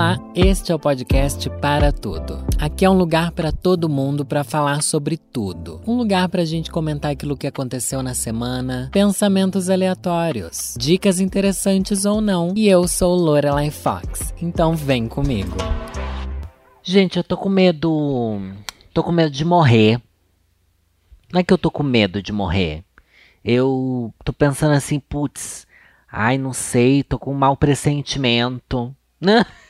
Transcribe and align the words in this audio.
Olá, 0.00 0.18
este 0.34 0.72
é 0.72 0.74
o 0.74 0.78
podcast 0.78 1.50
Para 1.60 1.92
Tudo. 1.92 2.42
Aqui 2.58 2.86
é 2.86 2.90
um 2.90 2.96
lugar 2.96 3.32
para 3.32 3.52
todo 3.52 3.86
mundo 3.86 4.24
para 4.24 4.42
falar 4.42 4.82
sobre 4.82 5.18
tudo. 5.18 5.82
Um 5.86 5.94
lugar 5.94 6.26
para 6.30 6.40
a 6.40 6.44
gente 6.46 6.70
comentar 6.70 7.10
aquilo 7.10 7.36
que 7.36 7.46
aconteceu 7.46 8.02
na 8.02 8.14
semana, 8.14 8.88
pensamentos 8.94 9.68
aleatórios, 9.68 10.74
dicas 10.78 11.20
interessantes 11.20 12.06
ou 12.06 12.22
não. 12.22 12.54
E 12.56 12.66
eu 12.66 12.88
sou 12.88 13.14
Lorelai 13.14 13.70
Fox, 13.70 14.32
então 14.40 14.74
vem 14.74 15.06
comigo. 15.06 15.54
Gente, 16.82 17.18
eu 17.18 17.22
tô 17.22 17.36
com 17.36 17.50
medo. 17.50 18.40
Tô 18.94 19.04
com 19.04 19.12
medo 19.12 19.30
de 19.30 19.44
morrer. 19.44 20.00
Não 21.30 21.40
é 21.40 21.44
que 21.44 21.52
eu 21.52 21.58
tô 21.58 21.70
com 21.70 21.82
medo 21.82 22.22
de 22.22 22.32
morrer. 22.32 22.82
Eu 23.44 24.14
tô 24.24 24.32
pensando 24.32 24.72
assim, 24.72 24.98
putz, 24.98 25.66
ai, 26.10 26.38
não 26.38 26.54
sei, 26.54 27.02
tô 27.02 27.18
com 27.18 27.32
um 27.32 27.38
mau 27.38 27.54
pressentimento. 27.54 28.96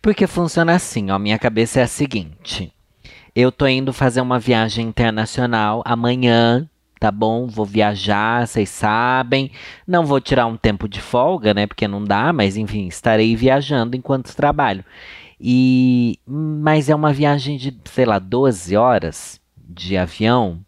Porque 0.00 0.26
funciona 0.26 0.74
assim, 0.74 1.10
ó. 1.10 1.18
Minha 1.18 1.38
cabeça 1.38 1.80
é 1.80 1.82
a 1.82 1.88
seguinte. 1.88 2.72
Eu 3.34 3.52
tô 3.52 3.66
indo 3.66 3.92
fazer 3.92 4.20
uma 4.20 4.38
viagem 4.38 4.86
internacional 4.86 5.82
amanhã, 5.84 6.68
tá 6.98 7.10
bom? 7.10 7.46
Vou 7.46 7.66
viajar, 7.66 8.46
vocês 8.46 8.68
sabem. 8.68 9.50
Não 9.86 10.06
vou 10.06 10.20
tirar 10.20 10.46
um 10.46 10.56
tempo 10.56 10.88
de 10.88 11.00
folga, 11.00 11.52
né? 11.52 11.66
Porque 11.66 11.86
não 11.86 12.02
dá, 12.02 12.32
mas 12.32 12.56
enfim, 12.56 12.86
estarei 12.86 13.36
viajando 13.36 13.96
enquanto 13.96 14.34
trabalho. 14.34 14.84
E 15.40 16.18
mas 16.26 16.88
é 16.88 16.94
uma 16.94 17.12
viagem 17.12 17.58
de, 17.58 17.76
sei 17.84 18.06
lá, 18.06 18.18
12 18.18 18.76
horas 18.76 19.40
de 19.56 19.96
avião. 19.96 20.60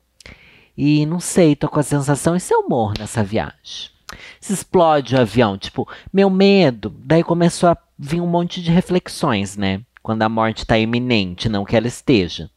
E 0.76 1.06
não 1.06 1.18
sei, 1.18 1.56
tô 1.56 1.68
com 1.68 1.80
a 1.80 1.82
sensação 1.82 2.36
e 2.36 2.40
se 2.40 2.54
eu 2.54 2.68
morro 2.68 2.94
nessa 2.98 3.24
viagem? 3.24 3.97
Se 4.40 4.52
explode 4.52 5.14
o 5.14 5.20
avião, 5.20 5.58
tipo, 5.58 5.88
meu 6.12 6.30
medo. 6.30 6.94
Daí 7.04 7.22
começou 7.22 7.70
a 7.70 7.78
vir 7.98 8.20
um 8.20 8.26
monte 8.26 8.62
de 8.62 8.70
reflexões, 8.70 9.56
né? 9.56 9.80
Quando 10.02 10.22
a 10.22 10.28
morte 10.28 10.58
está 10.58 10.78
iminente, 10.78 11.48
não 11.48 11.64
que 11.64 11.76
ela 11.76 11.86
esteja. 11.86 12.50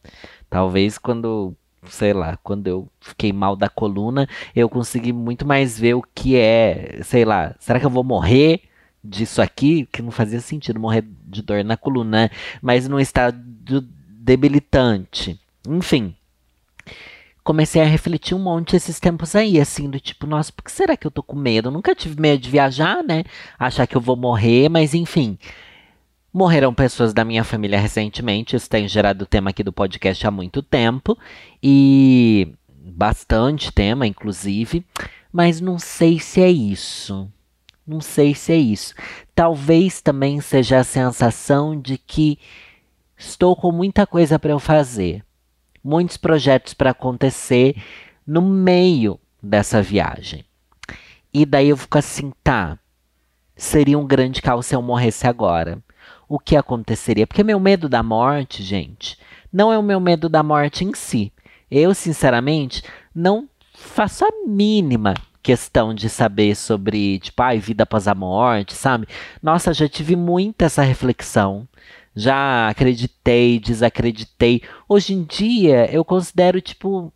Talvez 0.48 0.98
quando, 0.98 1.54
sei 1.88 2.12
lá, 2.12 2.38
quando 2.42 2.66
eu 2.66 2.88
fiquei 3.00 3.32
mal 3.32 3.56
da 3.56 3.68
coluna, 3.68 4.28
eu 4.54 4.68
consegui 4.68 5.12
muito 5.12 5.46
mais 5.46 5.78
ver 5.78 5.94
o 5.94 6.02
que 6.14 6.36
é, 6.36 7.00
sei 7.02 7.24
lá, 7.24 7.54
será 7.58 7.80
que 7.80 7.86
eu 7.86 7.90
vou 7.90 8.04
morrer 8.04 8.62
disso 9.02 9.42
aqui? 9.42 9.86
Que 9.90 10.02
não 10.02 10.10
fazia 10.10 10.40
sentido 10.40 10.78
morrer 10.78 11.04
de 11.26 11.42
dor 11.42 11.64
na 11.64 11.76
coluna, 11.76 12.30
mas 12.60 12.88
num 12.88 13.00
estado 13.00 13.38
debilitante. 14.08 15.40
Enfim, 15.68 16.14
comecei 17.42 17.82
a 17.82 17.86
refletir 17.86 18.34
um 18.34 18.38
monte 18.38 18.76
esses 18.76 19.00
tempos 19.00 19.34
aí, 19.34 19.60
assim, 19.60 19.90
do 19.90 19.98
tipo, 19.98 20.26
nossa, 20.26 20.52
por 20.52 20.62
que 20.64 20.72
será 20.72 20.96
que 20.96 21.06
eu 21.06 21.10
tô 21.10 21.22
com 21.22 21.36
medo? 21.36 21.70
Nunca 21.70 21.94
tive 21.94 22.20
medo 22.20 22.40
de 22.40 22.50
viajar, 22.50 23.02
né? 23.02 23.24
Achar 23.58 23.86
que 23.86 23.96
eu 23.96 24.00
vou 24.00 24.16
morrer, 24.16 24.68
mas 24.68 24.94
enfim. 24.94 25.38
Morreram 26.32 26.72
pessoas 26.72 27.12
da 27.12 27.24
minha 27.24 27.44
família 27.44 27.78
recentemente, 27.78 28.56
isso 28.56 28.70
tem 28.70 28.88
gerado 28.88 29.26
tema 29.26 29.50
aqui 29.50 29.62
do 29.62 29.72
podcast 29.72 30.26
há 30.26 30.30
muito 30.30 30.62
tempo, 30.62 31.18
e 31.62 32.54
bastante 32.68 33.70
tema, 33.70 34.06
inclusive, 34.06 34.84
mas 35.30 35.60
não 35.60 35.78
sei 35.78 36.18
se 36.18 36.40
é 36.40 36.50
isso. 36.50 37.30
Não 37.86 38.00
sei 38.00 38.34
se 38.34 38.52
é 38.52 38.56
isso. 38.56 38.94
Talvez 39.34 40.00
também 40.00 40.40
seja 40.40 40.78
a 40.78 40.84
sensação 40.84 41.78
de 41.78 41.98
que 41.98 42.38
estou 43.18 43.54
com 43.56 43.72
muita 43.72 44.06
coisa 44.06 44.38
para 44.38 44.52
eu 44.52 44.58
fazer 44.58 45.22
muitos 45.82 46.16
projetos 46.16 46.74
para 46.74 46.90
acontecer 46.90 47.76
no 48.26 48.42
meio 48.42 49.18
dessa 49.42 49.82
viagem. 49.82 50.44
E 51.32 51.46
daí 51.46 51.70
eu 51.70 51.76
fico 51.76 51.98
assim, 51.98 52.32
tá. 52.42 52.78
Seria 53.56 53.98
um 53.98 54.06
grande 54.06 54.42
caos 54.42 54.66
se 54.66 54.74
eu 54.74 54.82
morresse 54.82 55.26
agora. 55.26 55.82
O 56.28 56.38
que 56.38 56.56
aconteceria? 56.56 57.26
Porque 57.26 57.44
meu 57.44 57.58
medo 57.58 57.88
da 57.88 58.02
morte, 58.02 58.62
gente, 58.62 59.18
não 59.52 59.72
é 59.72 59.78
o 59.78 59.82
meu 59.82 60.00
medo 60.00 60.28
da 60.28 60.42
morte 60.42 60.84
em 60.84 60.94
si. 60.94 61.32
Eu, 61.70 61.94
sinceramente, 61.94 62.82
não 63.14 63.48
faço 63.74 64.24
a 64.24 64.30
mínima 64.46 65.14
questão 65.42 65.92
de 65.92 66.08
saber 66.08 66.54
sobre, 66.54 67.18
tipo, 67.18 67.42
ai, 67.42 67.58
vida 67.58 67.82
após 67.82 68.06
a 68.06 68.14
morte, 68.14 68.74
sabe? 68.74 69.06
Nossa, 69.42 69.74
já 69.74 69.88
tive 69.88 70.14
muita 70.14 70.66
essa 70.66 70.82
reflexão 70.82 71.66
já 72.14 72.68
acreditei, 72.68 73.58
desacreditei. 73.58 74.62
Hoje 74.88 75.14
em 75.14 75.24
dia, 75.24 75.90
eu 75.92 76.04
considero, 76.04 76.60
tipo, 76.60 77.12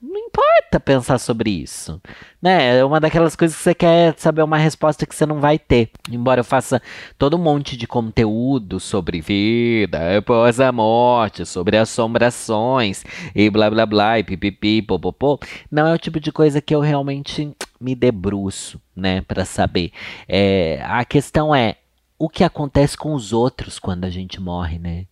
não 0.00 0.20
importa 0.20 0.78
pensar 0.78 1.18
sobre 1.18 1.50
isso, 1.50 2.00
né? 2.40 2.78
É 2.78 2.84
uma 2.84 3.00
daquelas 3.00 3.34
coisas 3.34 3.56
que 3.56 3.62
você 3.62 3.74
quer 3.74 4.14
saber 4.18 4.42
uma 4.42 4.58
resposta 4.58 5.06
que 5.06 5.14
você 5.14 5.24
não 5.24 5.40
vai 5.40 5.58
ter. 5.58 5.90
Embora 6.10 6.40
eu 6.40 6.44
faça 6.44 6.80
todo 7.18 7.36
um 7.36 7.42
monte 7.42 7.76
de 7.76 7.86
conteúdo 7.86 8.78
sobre 8.78 9.20
vida 9.20 10.18
após 10.18 10.60
a 10.60 10.70
morte, 10.70 11.46
sobre 11.46 11.76
assombrações 11.76 13.04
e 13.34 13.48
blá 13.50 13.70
blá 13.70 13.86
blá 13.86 14.18
e 14.18 14.24
pipipi, 14.24 14.82
popopô, 14.82 15.40
não 15.70 15.86
é 15.86 15.94
o 15.94 15.98
tipo 15.98 16.20
de 16.20 16.30
coisa 16.30 16.60
que 16.60 16.74
eu 16.74 16.80
realmente 16.80 17.52
me 17.80 17.94
debruço, 17.94 18.80
né, 18.94 19.22
para 19.22 19.44
saber. 19.44 19.92
É, 20.28 20.80
a 20.84 21.04
questão 21.04 21.54
é 21.54 21.76
o 22.18 22.28
que 22.28 22.44
acontece 22.44 22.96
com 22.96 23.14
os 23.14 23.32
outros 23.32 23.78
quando 23.78 24.04
a 24.04 24.10
gente 24.10 24.40
morre, 24.40 24.78
né? 24.78 25.06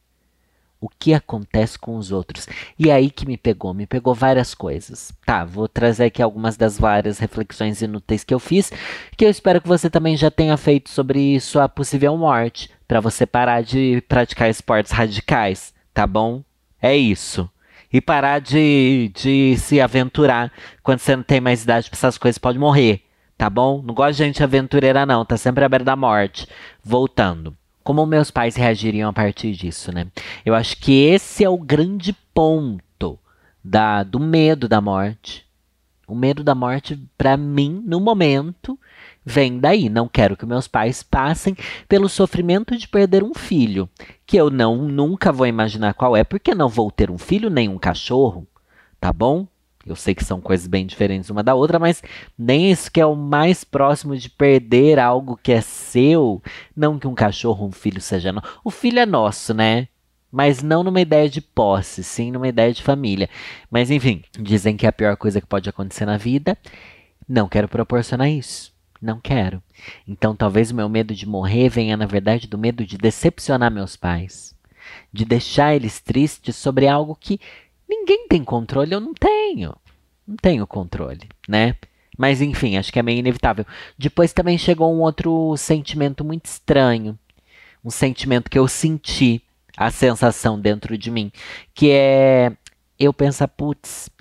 O 0.80 0.88
que 0.88 1.14
acontece 1.14 1.78
com 1.78 1.96
os 1.96 2.12
outros? 2.12 2.46
E 2.78 2.90
aí 2.90 3.10
que 3.10 3.26
me 3.26 3.38
pegou, 3.38 3.72
me 3.72 3.86
pegou 3.86 4.14
várias 4.14 4.54
coisas. 4.54 5.12
Tá, 5.24 5.42
vou 5.44 5.66
trazer 5.66 6.04
aqui 6.04 6.22
algumas 6.22 6.58
das 6.58 6.78
várias 6.78 7.18
reflexões 7.18 7.80
inúteis 7.80 8.22
que 8.22 8.34
eu 8.34 8.38
fiz, 8.38 8.70
que 9.16 9.24
eu 9.24 9.30
espero 9.30 9.62
que 9.62 9.68
você 9.68 9.88
também 9.88 10.14
já 10.16 10.30
tenha 10.30 10.56
feito 10.58 10.90
sobre 10.90 11.40
sua 11.40 11.68
possível 11.70 12.16
morte, 12.18 12.70
para 12.86 13.00
você 13.00 13.24
parar 13.24 13.62
de 13.62 14.02
praticar 14.08 14.50
esportes 14.50 14.92
radicais, 14.92 15.72
tá 15.94 16.06
bom? 16.06 16.42
É 16.82 16.94
isso. 16.94 17.48
E 17.90 18.00
parar 18.00 18.40
de, 18.40 19.10
de 19.14 19.56
se 19.56 19.80
aventurar 19.80 20.52
quando 20.82 20.98
você 20.98 21.16
não 21.16 21.22
tem 21.22 21.40
mais 21.40 21.62
idade 21.62 21.88
para 21.88 21.96
essas 21.96 22.18
coisas, 22.18 22.36
pode 22.36 22.58
morrer 22.58 23.03
tá 23.36 23.50
bom? 23.50 23.82
Não 23.82 23.94
gosto 23.94 24.18
de 24.18 24.24
gente 24.24 24.42
aventureira, 24.42 25.06
não, 25.06 25.24
tá 25.24 25.36
sempre 25.36 25.64
à 25.64 25.68
beira 25.68 25.84
da 25.84 25.96
morte. 25.96 26.48
Voltando. 26.82 27.56
Como 27.82 28.06
meus 28.06 28.30
pais 28.30 28.56
reagiriam 28.56 29.10
a 29.10 29.12
partir 29.12 29.52
disso, 29.52 29.92
né? 29.92 30.06
Eu 30.44 30.54
acho 30.54 30.78
que 30.78 31.04
esse 31.04 31.44
é 31.44 31.48
o 31.48 31.58
grande 31.58 32.14
ponto 32.32 33.18
da, 33.62 34.02
do 34.02 34.18
medo 34.18 34.68
da 34.68 34.80
morte. 34.80 35.44
O 36.06 36.14
medo 36.14 36.44
da 36.44 36.54
morte, 36.54 36.98
para 37.16 37.36
mim, 37.36 37.82
no 37.84 38.00
momento, 38.00 38.78
vem 39.24 39.58
daí. 39.58 39.88
Não 39.88 40.06
quero 40.06 40.36
que 40.36 40.44
meus 40.44 40.68
pais 40.68 41.02
passem 41.02 41.56
pelo 41.88 42.08
sofrimento 42.08 42.76
de 42.76 42.86
perder 42.86 43.22
um 43.22 43.34
filho, 43.34 43.88
que 44.26 44.36
eu 44.36 44.50
não 44.50 44.76
nunca 44.76 45.32
vou 45.32 45.46
imaginar 45.46 45.94
qual 45.94 46.16
é, 46.16 46.22
porque 46.22 46.54
não 46.54 46.68
vou 46.68 46.90
ter 46.90 47.10
um 47.10 47.18
filho 47.18 47.48
nem 47.48 47.68
um 47.68 47.78
cachorro, 47.78 48.46
tá 49.00 49.12
bom? 49.12 49.46
Eu 49.86 49.94
sei 49.94 50.14
que 50.14 50.24
são 50.24 50.40
coisas 50.40 50.66
bem 50.66 50.86
diferentes 50.86 51.28
uma 51.30 51.42
da 51.42 51.54
outra, 51.54 51.78
mas 51.78 52.02
nem 52.38 52.70
isso 52.70 52.90
que 52.90 53.00
é 53.00 53.06
o 53.06 53.14
mais 53.14 53.64
próximo 53.64 54.16
de 54.16 54.30
perder 54.30 54.98
algo 54.98 55.38
que 55.42 55.52
é 55.52 55.60
seu. 55.60 56.42
Não 56.74 56.98
que 56.98 57.06
um 57.06 57.14
cachorro, 57.14 57.66
um 57.66 57.72
filho 57.72 58.00
seja 58.00 58.32
nosso. 58.32 58.60
O 58.64 58.70
filho 58.70 58.98
é 58.98 59.06
nosso, 59.06 59.52
né? 59.52 59.88
Mas 60.32 60.62
não 60.62 60.82
numa 60.82 61.00
ideia 61.00 61.28
de 61.28 61.40
posse, 61.40 62.02
sim 62.02 62.32
numa 62.32 62.48
ideia 62.48 62.72
de 62.72 62.82
família. 62.82 63.28
Mas 63.70 63.90
enfim, 63.90 64.24
dizem 64.38 64.76
que 64.76 64.86
é 64.86 64.88
a 64.88 64.92
pior 64.92 65.16
coisa 65.16 65.40
que 65.40 65.46
pode 65.46 65.68
acontecer 65.68 66.06
na 66.06 66.16
vida. 66.16 66.58
Não 67.28 67.48
quero 67.48 67.68
proporcionar 67.68 68.28
isso. 68.28 68.72
Não 69.00 69.20
quero. 69.20 69.62
Então 70.08 70.34
talvez 70.34 70.70
o 70.70 70.74
meu 70.74 70.88
medo 70.88 71.14
de 71.14 71.28
morrer 71.28 71.68
venha, 71.68 71.96
na 71.96 72.06
verdade, 72.06 72.48
do 72.48 72.56
medo 72.56 72.86
de 72.86 72.96
decepcionar 72.96 73.70
meus 73.70 73.96
pais. 73.96 74.56
De 75.12 75.24
deixar 75.24 75.74
eles 75.74 76.00
tristes 76.00 76.56
sobre 76.56 76.88
algo 76.88 77.14
que 77.14 77.38
Ninguém 77.88 78.26
tem 78.28 78.44
controle, 78.44 78.92
eu 78.92 79.00
não 79.00 79.14
tenho. 79.14 79.74
Não 80.26 80.36
tenho 80.36 80.66
controle, 80.66 81.28
né? 81.48 81.76
Mas 82.16 82.40
enfim, 82.40 82.76
acho 82.76 82.92
que 82.92 82.98
é 82.98 83.02
meio 83.02 83.18
inevitável. 83.18 83.66
Depois 83.98 84.32
também 84.32 84.56
chegou 84.56 84.94
um 84.94 85.00
outro 85.00 85.56
sentimento 85.56 86.24
muito 86.24 86.46
estranho. 86.46 87.18
Um 87.84 87.90
sentimento 87.90 88.50
que 88.50 88.58
eu 88.58 88.66
senti, 88.66 89.42
a 89.76 89.90
sensação 89.90 90.58
dentro 90.58 90.96
de 90.96 91.10
mim, 91.10 91.30
que 91.74 91.90
é 91.90 92.52
eu 92.98 93.12
pensar, 93.12 93.48
putz, 93.48 94.06
o 94.06 94.12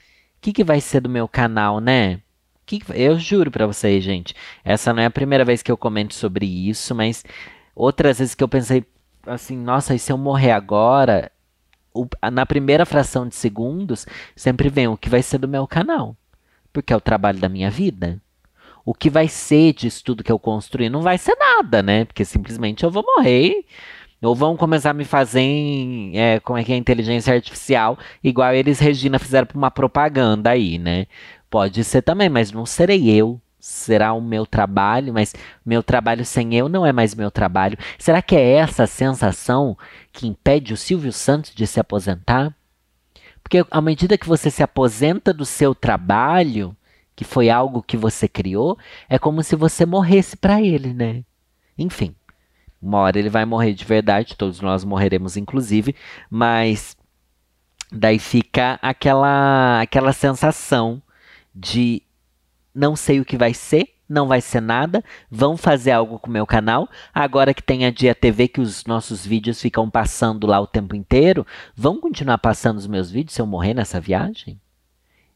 que, 0.41 0.51
que 0.51 0.63
vai 0.63 0.81
ser 0.81 0.99
do 0.99 1.09
meu 1.09 1.27
canal, 1.27 1.79
né? 1.79 2.19
Que 2.65 2.79
que, 2.79 2.91
eu 2.93 3.17
juro 3.17 3.51
para 3.51 3.67
vocês, 3.67 4.03
gente, 4.03 4.35
essa 4.63 4.93
não 4.93 5.01
é 5.01 5.05
a 5.05 5.11
primeira 5.11 5.45
vez 5.45 5.61
que 5.61 5.71
eu 5.71 5.77
comento 5.77 6.13
sobre 6.13 6.45
isso, 6.45 6.93
mas 6.95 7.23
outras 7.75 8.19
vezes 8.19 8.35
que 8.35 8.43
eu 8.43 8.49
pensei 8.49 8.85
assim, 9.25 9.57
nossa, 9.57 9.95
e 9.95 9.99
se 9.99 10.11
eu 10.11 10.17
morrer 10.17 10.51
agora, 10.51 11.31
o, 11.93 12.07
na 12.31 12.45
primeira 12.45 12.85
fração 12.85 13.27
de 13.27 13.35
segundos, 13.35 14.05
sempre 14.35 14.69
vem 14.69 14.87
o 14.87 14.97
que 14.97 15.09
vai 15.09 15.21
ser 15.21 15.37
do 15.37 15.47
meu 15.47 15.67
canal. 15.67 16.15
Porque 16.71 16.91
é 16.91 16.95
o 16.95 17.01
trabalho 17.01 17.39
da 17.39 17.49
minha 17.49 17.69
vida. 17.69 18.21
O 18.85 18.93
que 18.93 19.09
vai 19.09 19.27
ser 19.27 19.73
disso 19.73 20.03
tudo 20.03 20.23
que 20.23 20.31
eu 20.31 20.39
construí 20.39 20.89
não 20.89 21.01
vai 21.01 21.17
ser 21.17 21.35
nada, 21.37 21.81
né? 21.81 22.05
Porque 22.05 22.25
simplesmente 22.25 22.83
eu 22.83 22.91
vou 22.91 23.03
morrer. 23.03 23.65
Ou 24.21 24.35
vão 24.35 24.55
começar 24.55 24.91
a 24.91 24.93
me 24.93 25.05
fazer 25.05 25.41
é, 26.13 26.39
como 26.39 26.57
é 26.57 26.63
que 26.63 26.71
é, 26.71 26.77
inteligência 26.77 27.33
artificial, 27.33 27.97
igual 28.23 28.53
eles, 28.53 28.79
Regina, 28.79 29.19
fizeram 29.19 29.45
para 29.45 29.57
uma 29.57 29.69
propaganda 29.69 30.49
aí, 30.49 30.77
né? 30.79 31.07
Pode 31.49 31.83
ser 31.83 32.01
também, 32.01 32.29
mas 32.29 32.51
não 32.51 32.65
serei 32.65 33.09
eu. 33.09 33.39
Será 33.63 34.11
o 34.11 34.19
meu 34.19 34.45
trabalho, 34.45 35.13
mas 35.13 35.33
meu 35.65 35.81
trabalho 35.81 36.25
sem 36.25 36.53
eu 36.53 36.67
não 36.67 36.85
é 36.85 36.91
mais 36.91 37.15
meu 37.15 37.31
trabalho. 37.31 37.77
Será 37.97 38.21
que 38.21 38.35
é 38.35 38.55
essa 38.55 38.85
sensação 38.85 39.77
que 40.11 40.27
impede 40.27 40.73
o 40.73 40.77
Silvio 40.77 41.13
Santos 41.13 41.55
de 41.55 41.65
se 41.65 41.79
aposentar? 41.79 42.53
Porque 43.41 43.65
à 43.71 43.79
medida 43.79 44.17
que 44.17 44.27
você 44.27 44.51
se 44.51 44.61
aposenta 44.61 45.33
do 45.33 45.45
seu 45.45 45.73
trabalho, 45.73 46.75
que 47.15 47.23
foi 47.23 47.49
algo 47.49 47.81
que 47.81 47.95
você 47.95 48.27
criou, 48.27 48.77
é 49.07 49.17
como 49.17 49.41
se 49.41 49.55
você 49.55 49.85
morresse 49.85 50.35
para 50.35 50.61
ele, 50.61 50.93
né? 50.93 51.23
Enfim, 51.77 52.13
uma 52.81 52.97
hora 52.97 53.17
ele 53.17 53.29
vai 53.29 53.45
morrer 53.45 53.73
de 53.73 53.85
verdade, 53.85 54.35
todos 54.35 54.59
nós 54.59 54.83
morreremos 54.83 55.37
inclusive, 55.37 55.95
mas 56.29 56.97
daí 57.89 58.19
fica 58.19 58.77
aquela 58.81 59.79
aquela 59.79 60.11
sensação 60.11 61.01
de 61.55 62.03
não 62.73 62.95
sei 62.95 63.19
o 63.19 63.25
que 63.25 63.37
vai 63.37 63.53
ser, 63.53 63.87
não 64.07 64.27
vai 64.27 64.41
ser 64.41 64.61
nada, 64.61 65.03
vão 65.29 65.57
fazer 65.57 65.91
algo 65.91 66.19
com 66.19 66.29
o 66.29 66.33
meu 66.33 66.45
canal. 66.45 66.89
Agora 67.13 67.53
que 67.53 67.63
tem 67.63 67.85
a 67.85 67.91
Dia 67.91 68.13
TV, 68.13 68.47
que 68.47 68.61
os 68.61 68.85
nossos 68.85 69.25
vídeos 69.25 69.61
ficam 69.61 69.89
passando 69.89 70.45
lá 70.47 70.59
o 70.59 70.67
tempo 70.67 70.95
inteiro, 70.95 71.45
vão 71.75 71.99
continuar 71.99 72.37
passando 72.37 72.77
os 72.77 72.87
meus 72.87 73.09
vídeos 73.09 73.33
se 73.33 73.41
eu 73.41 73.45
morrer 73.45 73.73
nessa 73.73 73.99
viagem? 73.99 74.59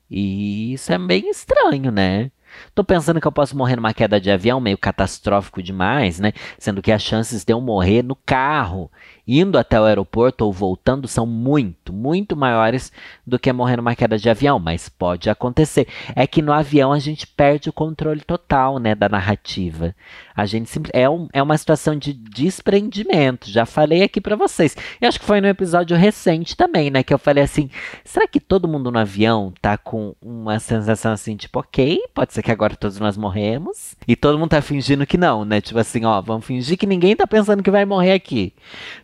E 0.09 0.73
isso 0.73 0.91
é 0.93 0.97
bem 0.97 1.29
estranho, 1.29 1.91
né? 1.91 2.31
Tô 2.73 2.83
pensando 2.83 3.19
que 3.19 3.27
eu 3.27 3.31
posso 3.31 3.57
morrer 3.57 3.75
numa 3.75 3.93
queda 3.93 4.21
de 4.21 4.31
avião 4.31 4.59
meio 4.59 4.77
catastrófico 4.77 5.61
demais, 5.61 6.19
né? 6.19 6.31
Sendo 6.57 6.81
que 6.81 6.91
as 6.91 7.01
chances 7.01 7.43
de 7.43 7.51
eu 7.51 7.59
morrer 7.59 8.03
no 8.03 8.15
carro, 8.15 8.89
indo 9.27 9.57
até 9.57 9.79
o 9.79 9.83
aeroporto 9.83 10.45
ou 10.45 10.53
voltando, 10.53 11.07
são 11.07 11.25
muito, 11.25 11.91
muito 11.91 12.35
maiores 12.35 12.91
do 13.25 13.37
que 13.37 13.51
morrer 13.51 13.77
numa 13.77 13.95
queda 13.95 14.17
de 14.17 14.29
avião. 14.29 14.59
Mas 14.59 14.87
pode 14.87 15.29
acontecer. 15.29 15.87
É 16.15 16.25
que 16.25 16.41
no 16.41 16.53
avião 16.53 16.93
a 16.93 16.99
gente 16.99 17.27
perde 17.27 17.69
o 17.69 17.73
controle 17.73 18.21
total, 18.21 18.79
né, 18.79 18.95
da 18.95 19.09
narrativa. 19.09 19.95
A 20.35 20.45
gente 20.45 20.71
é, 20.93 21.09
um, 21.09 21.27
é 21.33 21.41
uma 21.41 21.57
situação 21.57 21.95
de 21.97 22.13
desprendimento. 22.13 23.49
Já 23.49 23.65
falei 23.65 24.03
aqui 24.03 24.21
para 24.21 24.35
vocês. 24.35 24.77
E 25.01 25.05
acho 25.05 25.19
que 25.19 25.25
foi 25.25 25.41
no 25.41 25.47
episódio 25.47 25.97
recente 25.97 26.55
também, 26.55 26.91
né, 26.91 27.01
que 27.01 27.13
eu 27.13 27.17
falei 27.17 27.43
assim: 27.43 27.69
será 28.05 28.27
que 28.27 28.39
todo 28.39 28.67
mundo 28.67 28.91
no 28.91 28.99
avião 28.99 29.51
tá 29.61 29.77
com 29.77 30.15
uma 30.21 30.59
sensação 30.59 31.11
assim, 31.11 31.35
tipo, 31.35 31.59
ok, 31.59 31.99
pode 32.13 32.33
ser 32.33 32.43
que 32.43 32.51
agora 32.51 32.75
todos 32.75 32.99
nós 32.99 33.17
morremos. 33.17 33.95
E 34.07 34.15
todo 34.15 34.37
mundo 34.37 34.49
tá 34.49 34.61
fingindo 34.61 35.05
que 35.05 35.17
não, 35.17 35.43
né? 35.43 35.59
Tipo 35.59 35.79
assim, 35.79 36.05
ó, 36.05 36.21
vamos 36.21 36.45
fingir 36.45 36.77
que 36.77 36.85
ninguém 36.85 37.15
tá 37.15 37.25
pensando 37.25 37.63
que 37.63 37.71
vai 37.71 37.85
morrer 37.85 38.13
aqui. 38.13 38.53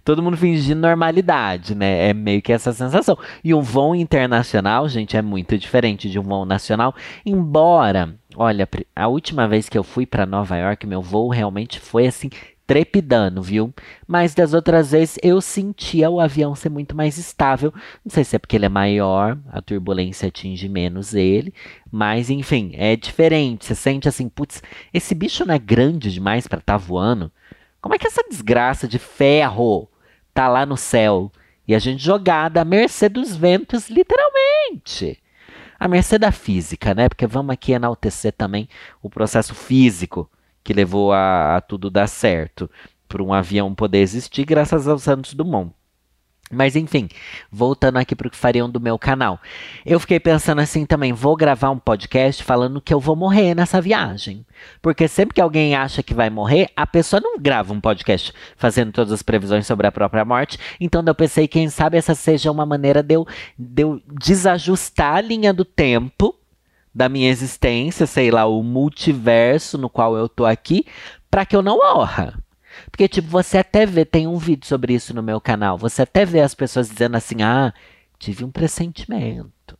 Todo 0.04 0.12
mundo 0.21 0.38
fingindo 0.38 0.81
normalidade, 0.81 1.74
né? 1.74 2.10
É 2.10 2.13
meio 2.13 2.42
que 2.42 2.54
essa 2.54 2.74
sensação. 2.74 3.18
E 3.44 3.54
um 3.54 3.62
voo 3.62 3.95
internacional, 3.95 4.88
gente, 4.88 5.18
é 5.18 5.21
muito 5.21 5.57
diferente 5.57 6.10
de 6.10 6.19
um 6.19 6.24
voo 6.24 6.45
nacional. 6.45 6.94
Embora, 7.25 8.15
olha, 8.36 8.68
a 8.95 9.07
última 9.07 9.48
vez 9.48 9.69
que 9.69 9.77
eu 9.77 9.83
fui 9.83 10.06
para 10.06 10.25
Nova 10.25 10.57
York, 10.57 10.86
meu 10.86 11.01
voo 11.01 11.30
realmente 11.30 11.80
foi 11.80 12.06
assim 12.06 12.30
trepidando, 12.65 13.42
viu? 13.42 13.74
Mas 14.07 14.33
das 14.33 14.54
outras 14.54 14.92
vezes 14.92 15.19
eu 15.21 15.42
sentia 15.42 16.10
o 16.10 16.19
avião 16.19 16.56
ser 16.56 16.69
muito 16.69 16.95
mais 16.95 17.18
estável. 17.18 17.74
Não 18.04 18.10
sei 18.10 18.24
se 18.24 18.36
é 18.36 18.39
porque 18.39 18.56
ele 18.56 18.65
é 18.65 18.69
maior, 18.69 19.38
a 19.51 19.62
turbulência 19.62 20.27
atinge 20.27 20.69
menos 20.69 21.13
ele, 21.13 21.54
mas 21.92 22.30
enfim, 22.30 22.71
é 22.75 22.95
diferente. 22.95 23.65
Você 23.65 23.75
sente 23.75 24.07
assim, 24.07 24.30
putz, 24.30 24.63
esse 24.94 25.13
bicho 25.13 25.45
não 25.45 25.54
é 25.54 25.60
grande 25.60 26.12
demais 26.12 26.48
para 26.48 26.60
estar 26.60 26.74
tá 26.74 26.77
voando? 26.77 27.31
Como 27.81 27.94
é 27.94 27.98
que 27.98 28.07
essa 28.07 28.24
desgraça 28.30 28.88
de 28.88 28.98
ferro 28.98 29.89
tá 30.34 30.48
lá 30.48 30.66
no 30.66 30.78
céu? 30.78 31.32
E 31.68 31.74
a 31.74 31.80
gente 31.80 32.04
jogada 32.04 32.62
à 32.62 32.66
mercê 32.66 33.08
dos 33.08 33.36
ventos, 33.36 33.90
literalmente. 33.90 35.22
A 35.80 35.88
mercê 35.88 36.18
da 36.18 36.32
física, 36.32 36.94
né? 36.94 37.10
Porque 37.10 37.28
vamos 37.28 37.54
aqui 37.54 37.72
enaltecer 37.74 38.34
também 38.34 38.68
o 39.02 39.10
processo 39.10 39.54
físico 39.54 40.30
que 40.64 40.74
levou 40.74 41.12
a, 41.12 41.58
a 41.58 41.62
tudo 41.62 41.90
dar 41.90 42.08
certo, 42.08 42.70
para 43.08 43.22
um 43.22 43.34
avião 43.34 43.76
poder 43.76 44.00
existir 44.00 44.46
graças 44.46 44.88
ao 44.88 44.98
Santos 44.98 45.34
Dumont. 45.34 45.74
Mas 46.51 46.75
enfim, 46.75 47.10
voltando 47.51 47.98
aqui 47.98 48.16
para 48.16 48.28
o 48.28 48.30
que 48.30 48.38
fariam 48.38 48.69
do 48.69 48.80
meu 48.80 48.98
canal. 49.00 49.40
Eu 49.86 50.00
fiquei 50.00 50.19
pensando 50.19 50.60
assim 50.60 50.86
também, 50.86 51.12
vou 51.12 51.36
gravar 51.36 51.72
um 51.72 51.80
podcast 51.80 52.44
falando 52.44 52.81
que 52.81 52.94
eu 52.94 53.00
vou 53.00 53.16
morrer 53.16 53.56
nessa 53.56 53.81
viagem. 53.81 54.45
Porque 54.81 55.07
sempre 55.07 55.34
que 55.34 55.42
alguém 55.42 55.75
acha 55.75 56.04
que 56.04 56.13
vai 56.13 56.30
morrer, 56.30 56.69
a 56.75 56.86
pessoa 56.86 57.19
não 57.19 57.40
grava 57.40 57.74
um 57.74 57.81
podcast 57.81 58.34
fazendo 58.56 58.92
todas 58.92 59.12
as 59.12 59.24
previsões 59.24 59.66
sobre 59.66 59.88
a 59.88 59.92
própria 59.92 60.24
morte. 60.24 60.60
Então 60.80 61.04
eu 61.06 61.16
pensei, 61.16 61.48
quem 61.48 61.69
sabe 61.69 61.98
essa 61.98 62.13
seja 62.13 62.51
uma 62.51 62.66
maneira 62.66 63.01
de 63.01 63.16
eu, 63.16 63.28
de 63.57 63.84
eu 63.84 64.01
desajustar 64.07 65.16
a 65.16 65.22
linha 65.22 65.54
do 65.54 65.66
tempo 65.66 66.36
da 66.94 67.10
minha 67.10 67.30
existência, 67.30 68.06
sei 68.06 68.30
lá, 68.30 68.46
o 68.46 68.62
multiverso 68.62 69.78
no 69.78 69.89
qual 69.89 70.16
eu 70.16 70.30
tô 70.30 70.46
aqui, 70.46 70.86
para 71.31 71.46
que 71.46 71.56
eu 71.56 71.63
não 71.63 71.78
morra. 71.78 72.43
Porque, 72.94 73.07
tipo, 73.07 73.28
você 73.28 73.57
até 73.57 73.88
vê, 73.88 74.06
tem 74.06 74.28
um 74.28 74.38
vídeo 74.38 74.68
sobre 74.68 74.94
isso 74.94 75.16
no 75.16 75.24
meu 75.24 75.42
canal, 75.42 75.80
você 75.80 76.04
até 76.04 76.24
vê 76.25 76.42
as 76.42 76.54
pessoas 76.54 76.88
dizendo 76.88 77.18
assim: 77.18 77.42
ah, 77.42 77.74
tive 78.19 78.45
um 78.45 78.51
pressentimento. 78.51 79.75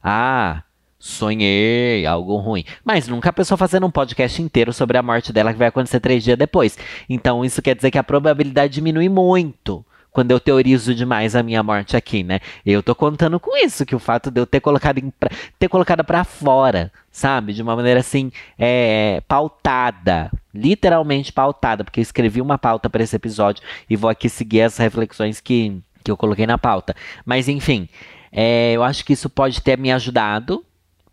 Ah, 0.00 0.62
sonhei 0.96 2.06
algo 2.06 2.36
ruim. 2.36 2.64
Mas 2.84 3.08
nunca 3.08 3.30
a 3.30 3.32
pessoa 3.32 3.58
fazendo 3.58 3.84
um 3.84 3.90
podcast 3.90 4.40
inteiro 4.40 4.72
sobre 4.72 4.96
a 4.96 5.02
morte 5.02 5.32
dela 5.32 5.52
que 5.52 5.58
vai 5.58 5.66
acontecer 5.66 5.98
três 5.98 6.22
dias 6.22 6.38
depois. 6.38 6.78
Então, 7.08 7.44
isso 7.44 7.60
quer 7.60 7.74
dizer 7.74 7.90
que 7.90 7.98
a 7.98 8.04
probabilidade 8.04 8.74
diminui 8.74 9.08
muito 9.08 9.84
quando 10.16 10.30
eu 10.30 10.40
teorizo 10.40 10.94
demais 10.94 11.36
a 11.36 11.42
minha 11.42 11.62
morte 11.62 11.94
aqui, 11.94 12.24
né? 12.24 12.40
Eu 12.64 12.82
tô 12.82 12.94
contando 12.94 13.38
com 13.38 13.54
isso, 13.54 13.84
que 13.84 13.94
o 13.94 13.98
fato 13.98 14.30
de 14.30 14.40
eu 14.40 14.46
ter 14.46 14.60
colocado 14.60 14.96
em, 14.96 15.12
ter 15.58 15.68
colocado 15.68 16.02
para 16.02 16.24
fora, 16.24 16.90
sabe? 17.12 17.52
De 17.52 17.60
uma 17.60 17.76
maneira 17.76 18.00
assim, 18.00 18.32
é, 18.58 19.20
pautada, 19.28 20.30
literalmente 20.54 21.34
pautada, 21.34 21.84
porque 21.84 22.00
eu 22.00 22.02
escrevi 22.02 22.40
uma 22.40 22.56
pauta 22.56 22.88
para 22.88 23.02
esse 23.02 23.14
episódio 23.14 23.62
e 23.90 23.94
vou 23.94 24.08
aqui 24.08 24.30
seguir 24.30 24.62
as 24.62 24.78
reflexões 24.78 25.38
que, 25.38 25.82
que 26.02 26.10
eu 26.10 26.16
coloquei 26.16 26.46
na 26.46 26.56
pauta. 26.56 26.96
Mas 27.22 27.46
enfim, 27.46 27.86
é, 28.32 28.72
eu 28.72 28.82
acho 28.82 29.04
que 29.04 29.12
isso 29.12 29.28
pode 29.28 29.60
ter 29.60 29.76
me 29.76 29.92
ajudado 29.92 30.64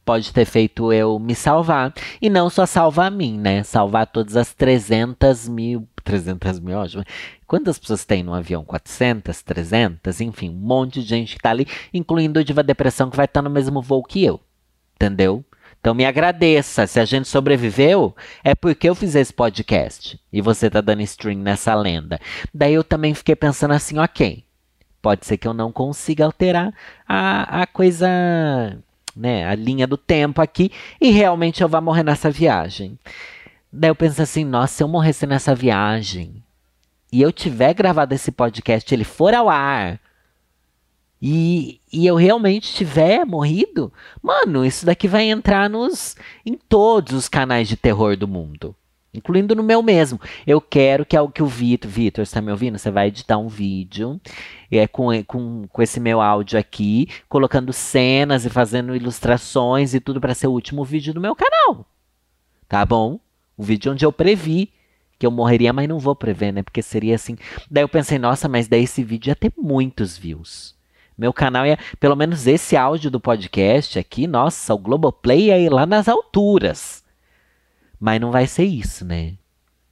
pode 0.06 0.32
ter 0.32 0.46
feito 0.46 0.92
eu 0.92 1.20
me 1.20 1.36
salvar. 1.36 1.94
E 2.22 2.30
não 2.30 2.50
só 2.50 2.66
salvar 2.66 3.08
a 3.08 3.12
mim, 3.12 3.38
né? 3.38 3.64
Salvar 3.64 4.08
todas 4.08 4.36
as 4.36 4.54
300 4.54 5.48
mil. 5.48 5.88
300 6.04 6.60
mil, 6.60 6.78
ótimo. 6.78 7.04
Quantas 7.48 7.80
pessoas 7.80 8.04
tem 8.06 8.24
no 8.24 8.34
avião? 8.34 8.64
400, 8.64 9.42
300? 9.42 10.22
Enfim, 10.22 10.50
um 10.50 10.54
monte 10.54 11.02
de 11.02 11.08
gente 11.08 11.36
que 11.36 11.42
tá 11.42 11.50
ali, 11.50 11.68
incluindo 11.94 12.40
o 12.40 12.44
Diva 12.44 12.64
Depressão, 12.64 13.10
que 13.10 13.18
vai 13.18 13.26
estar 13.26 13.42
tá 13.42 13.48
no 13.48 13.54
mesmo 13.54 13.82
voo 13.82 14.04
que 14.04 14.24
eu. 14.24 14.40
Entendeu? 14.96 15.44
Então 15.80 15.94
me 15.94 16.06
agradeça. 16.06 16.88
Se 16.88 17.00
a 17.00 17.06
gente 17.06 17.28
sobreviveu, 17.28 18.16
é 18.44 18.56
porque 18.56 18.90
eu 18.90 18.96
fiz 18.96 19.16
esse 19.16 19.34
podcast. 19.34 20.20
E 20.32 20.42
você 20.42 20.70
tá 20.70 20.82
dando 20.82 21.02
stream 21.02 21.40
nessa 21.40 21.76
lenda. 21.76 22.20
Daí 22.54 22.74
eu 22.74 22.84
também 22.84 23.14
fiquei 23.14 23.36
pensando 23.36 23.74
assim, 23.74 23.98
ok. 23.98 24.44
Pode 25.02 25.26
ser 25.26 25.38
que 25.38 25.46
eu 25.46 25.54
não 25.54 25.74
consiga 25.74 26.24
alterar 26.24 26.74
a, 27.06 27.64
a 27.64 27.68
coisa 27.68 28.08
né, 29.16 29.48
a 29.48 29.56
linha 29.56 29.88
do 29.88 29.98
tempo 29.98 30.42
aqui 30.42 30.72
e 31.00 31.12
realmente 31.12 31.62
eu 31.62 31.70
vou 31.70 31.82
morrer 31.82 32.04
nessa 32.04 32.30
viagem. 32.30 32.98
Daí 33.72 33.90
eu 33.90 33.96
penso 33.96 34.22
assim, 34.22 34.44
nossa, 34.44 34.76
se 34.76 34.84
eu 34.84 34.88
morresse 34.88 35.26
nessa 35.26 35.56
viagem 35.56 36.44
e 37.12 37.22
eu 37.22 37.32
tiver 37.32 37.74
gravado 37.74 38.14
esse 38.14 38.32
podcast, 38.32 38.94
ele 38.94 39.04
for 39.04 39.34
ao 39.34 39.50
ar 39.50 40.00
e, 41.22 41.80
e 41.92 42.06
eu 42.06 42.16
realmente 42.16 42.74
tiver 42.74 43.26
morrido, 43.26 43.92
mano, 44.22 44.66
isso 44.66 44.86
daqui 44.86 45.08
vai 45.08 45.24
entrar 45.24 45.70
nos 45.70 46.16
em 46.46 46.56
todos 46.56 47.14
os 47.14 47.30
canais 47.30 47.68
de 47.68 47.78
terror 47.78 48.18
do 48.18 48.28
mundo 48.28 48.76
incluindo 49.14 49.56
no 49.56 49.64
meu 49.64 49.82
mesmo. 49.84 50.20
Eu 50.46 50.60
quero 50.60 51.06
que 51.06 51.16
é 51.16 51.22
o 51.22 51.30
que 51.30 51.44
o 51.44 51.48
Vitor, 51.48 51.90
Vitor, 51.90 52.26
você 52.26 52.34
tá 52.34 52.42
me 52.42 52.52
ouvindo? 52.52 52.78
Você 52.78 52.90
vai 52.90 53.08
editar 53.08 53.38
um 53.38 53.48
vídeo 53.48 54.20
é, 54.72 54.88
com, 54.88 55.10
com, 55.26 55.68
com 55.68 55.82
esse 55.82 56.00
meu 56.00 56.20
áudio 56.20 56.60
aqui, 56.60 57.08
colocando 57.30 57.72
cenas 57.72 58.46
e 58.46 58.50
fazendo 58.50 58.96
ilustrações 58.96 59.94
e 59.94 60.00
tudo 60.00 60.20
para 60.20 60.34
ser 60.34 60.48
o 60.48 60.52
último 60.52 60.84
vídeo 60.84 61.14
do 61.14 61.22
meu 61.22 61.36
canal. 61.36 61.86
Tá 62.68 62.86
bom? 62.86 63.20
O 63.58 63.64
vídeo 63.64 63.92
onde 63.92 64.06
eu 64.06 64.12
previ 64.12 64.72
que 65.20 65.26
eu 65.26 65.32
morreria, 65.32 65.72
mas 65.72 65.88
não 65.88 66.00
vou 66.00 66.16
prever, 66.16 66.52
né? 66.52 66.64
Porque 66.64 66.82
seria 66.82 67.16
assim. 67.16 67.38
Daí 67.70 67.84
eu 67.84 67.88
pensei, 67.90 68.20
nossa, 68.20 68.50
mas 68.50 68.68
daí 68.68 68.84
esse 68.84 69.04
vídeo 69.04 69.30
ia 69.30 69.36
ter 69.36 69.54
muitos 69.58 70.18
views. 70.18 70.76
Meu 71.18 71.32
canal 71.32 71.66
ia, 71.66 71.78
pelo 72.00 72.16
menos 72.16 72.48
esse 72.48 72.76
áudio 72.76 73.12
do 73.12 73.20
podcast 73.20 74.00
aqui, 74.00 74.26
nossa, 74.26 74.74
o 74.74 74.78
Globoplay 74.78 75.46
ia 75.46 75.60
ir 75.60 75.70
lá 75.70 75.86
nas 75.86 76.08
alturas. 76.08 77.03
Mas 78.04 78.20
não 78.20 78.32
vai 78.32 78.46
ser 78.46 78.66
isso, 78.66 79.06
né? 79.06 79.36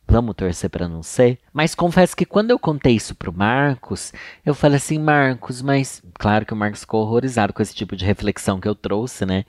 Vamos 0.06 0.36
torcer 0.36 0.70
para 0.70 0.90
não 0.90 1.02
ser. 1.02 1.40
Mas 1.54 1.74
confesso 1.74 2.14
que 2.14 2.26
quando 2.26 2.52
eu 2.52 2.60
contei 2.60 2.94
isso 2.94 3.16
pro 3.16 3.32
Marcos, 3.32 4.12
eu 4.46 4.54
falei 4.54 4.76
assim, 4.76 5.00
Marcos, 5.00 5.62
mas 5.62 6.04
claro 6.16 6.46
que 6.46 6.52
o 6.52 6.58
Marcos 6.58 6.82
ficou 6.82 7.04
horrorizado 7.04 7.54
com 7.54 7.62
esse 7.62 7.74
tipo 7.74 7.96
de 7.96 8.04
reflexão 8.04 8.60
que 8.60 8.68
eu 8.68 8.76
trouxe, 8.76 9.26
né? 9.26 9.46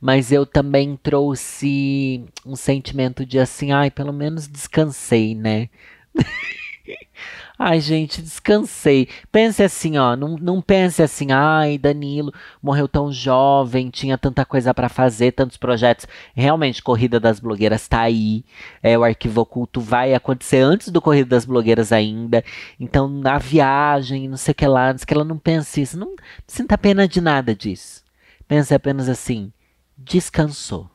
Mas 0.00 0.32
eu 0.32 0.46
também 0.46 0.96
trouxe 0.96 2.24
um 2.46 2.56
sentimento 2.56 3.26
de 3.26 3.38
assim, 3.38 3.70
ai, 3.70 3.90
pelo 3.90 4.14
menos 4.14 4.48
descansei, 4.48 5.34
né? 5.34 5.68
Ai, 7.58 7.80
gente, 7.80 8.20
descansei. 8.20 9.08
Pense 9.32 9.62
assim, 9.62 9.96
ó. 9.96 10.14
Não, 10.14 10.36
não 10.36 10.60
pense 10.60 11.02
assim, 11.02 11.32
ai, 11.32 11.78
Danilo 11.78 12.32
morreu 12.62 12.86
tão 12.86 13.10
jovem, 13.10 13.88
tinha 13.88 14.18
tanta 14.18 14.44
coisa 14.44 14.74
para 14.74 14.90
fazer, 14.90 15.32
tantos 15.32 15.56
projetos. 15.56 16.06
Realmente, 16.34 16.82
Corrida 16.82 17.18
das 17.18 17.40
Blogueiras 17.40 17.88
tá 17.88 18.00
aí. 18.02 18.44
É, 18.82 18.98
o 18.98 19.04
arquivo 19.04 19.40
oculto 19.40 19.80
vai 19.80 20.12
acontecer 20.14 20.58
antes 20.58 20.88
do 20.88 21.00
Corrida 21.00 21.30
das 21.30 21.46
Blogueiras 21.46 21.92
ainda. 21.92 22.44
Então, 22.78 23.08
na 23.08 23.38
viagem, 23.38 24.28
não 24.28 24.36
sei 24.36 24.52
o 24.52 24.54
que 24.54 24.66
lá, 24.66 24.92
não 24.92 24.98
sei 24.98 25.06
que 25.06 25.14
ela 25.14 25.24
não 25.24 25.38
pense 25.38 25.80
isso. 25.80 25.98
Não, 25.98 26.08
não 26.08 26.16
sinta 26.46 26.76
pena 26.76 27.08
de 27.08 27.20
nada 27.22 27.54
disso. 27.54 28.04
Pense 28.46 28.74
apenas 28.74 29.08
assim, 29.08 29.50
descansou. 29.96 30.90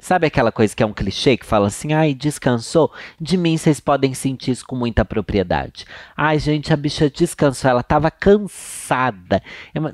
Sabe 0.00 0.26
aquela 0.26 0.50
coisa 0.50 0.74
que 0.74 0.82
é 0.82 0.86
um 0.86 0.94
clichê 0.94 1.36
que 1.36 1.44
fala 1.44 1.66
assim, 1.66 1.92
ai, 1.92 2.14
descansou? 2.14 2.90
De 3.20 3.36
mim 3.36 3.56
vocês 3.58 3.80
podem 3.80 4.14
sentir 4.14 4.52
isso 4.52 4.66
com 4.66 4.74
muita 4.74 5.04
propriedade. 5.04 5.84
Ai, 6.16 6.38
gente, 6.38 6.72
a 6.72 6.76
bicha 6.76 7.10
descansou, 7.10 7.70
ela 7.70 7.82
tava 7.82 8.10
cansada. 8.10 9.42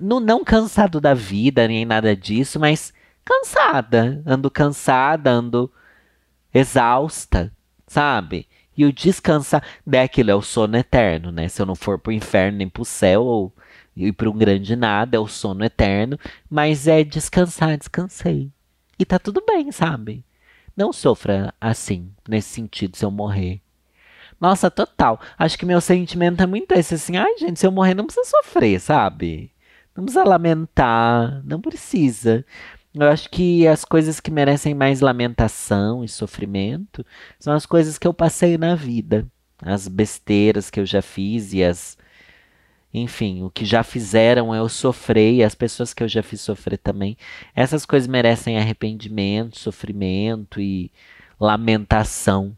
Não, 0.00 0.20
não 0.20 0.44
cansado 0.44 1.00
da 1.00 1.12
vida, 1.12 1.66
nem 1.66 1.84
nada 1.84 2.14
disso, 2.14 2.60
mas 2.60 2.94
cansada. 3.24 4.22
Ando 4.24 4.48
cansada, 4.48 5.30
ando 5.30 5.72
exausta, 6.54 7.52
sabe? 7.86 8.48
E 8.76 8.84
o 8.84 8.92
descansar, 8.92 9.62
é 9.90 10.02
aquilo, 10.02 10.30
é 10.30 10.34
o 10.34 10.42
sono 10.42 10.76
eterno, 10.76 11.32
né? 11.32 11.48
Se 11.48 11.60
eu 11.60 11.66
não 11.66 11.74
for 11.74 11.98
pro 11.98 12.12
inferno 12.12 12.58
nem 12.58 12.68
pro 12.68 12.84
céu, 12.84 13.24
ou 13.24 13.52
ir 13.96 14.12
para 14.12 14.30
um 14.30 14.36
grande 14.36 14.76
nada, 14.76 15.16
é 15.16 15.20
o 15.20 15.26
sono 15.26 15.64
eterno, 15.64 16.18
mas 16.48 16.86
é 16.86 17.02
descansar, 17.02 17.76
descansei. 17.76 18.52
E 18.98 19.04
tá 19.04 19.18
tudo 19.18 19.42
bem, 19.46 19.70
sabe? 19.72 20.24
Não 20.76 20.92
sofra 20.92 21.54
assim, 21.60 22.10
nesse 22.28 22.50
sentido, 22.50 22.96
se 22.96 23.04
eu 23.04 23.10
morrer. 23.10 23.60
Nossa, 24.40 24.70
total. 24.70 25.20
Acho 25.38 25.58
que 25.58 25.66
meu 25.66 25.80
sentimento 25.80 26.42
é 26.42 26.46
muito 26.46 26.72
esse 26.72 26.94
assim, 26.94 27.16
ai 27.16 27.38
gente, 27.38 27.58
se 27.58 27.66
eu 27.66 27.72
morrer 27.72 27.94
não 27.94 28.04
precisa 28.04 28.28
sofrer, 28.28 28.80
sabe? 28.80 29.52
Não 29.96 30.04
precisa 30.04 30.24
lamentar, 30.24 31.42
não 31.44 31.60
precisa. 31.60 32.44
Eu 32.94 33.08
acho 33.08 33.30
que 33.30 33.66
as 33.66 33.84
coisas 33.84 34.20
que 34.20 34.30
merecem 34.30 34.74
mais 34.74 35.00
lamentação 35.00 36.04
e 36.04 36.08
sofrimento 36.08 37.04
são 37.38 37.54
as 37.54 37.66
coisas 37.66 37.98
que 37.98 38.06
eu 38.06 38.14
passei 38.14 38.58
na 38.58 38.74
vida. 38.74 39.26
As 39.60 39.88
besteiras 39.88 40.70
que 40.70 40.80
eu 40.80 40.86
já 40.86 41.00
fiz 41.02 41.52
e 41.52 41.62
as 41.64 41.96
enfim, 42.92 43.42
o 43.42 43.50
que 43.50 43.64
já 43.64 43.82
fizeram 43.82 44.54
eu 44.54 44.68
sofrer 44.68 45.34
e 45.34 45.44
as 45.44 45.54
pessoas 45.54 45.92
que 45.92 46.02
eu 46.02 46.08
já 46.08 46.22
fiz 46.22 46.40
sofrer 46.40 46.78
também. 46.78 47.16
Essas 47.54 47.84
coisas 47.84 48.08
merecem 48.08 48.58
arrependimento, 48.58 49.58
sofrimento 49.58 50.60
e 50.60 50.90
lamentação. 51.38 52.56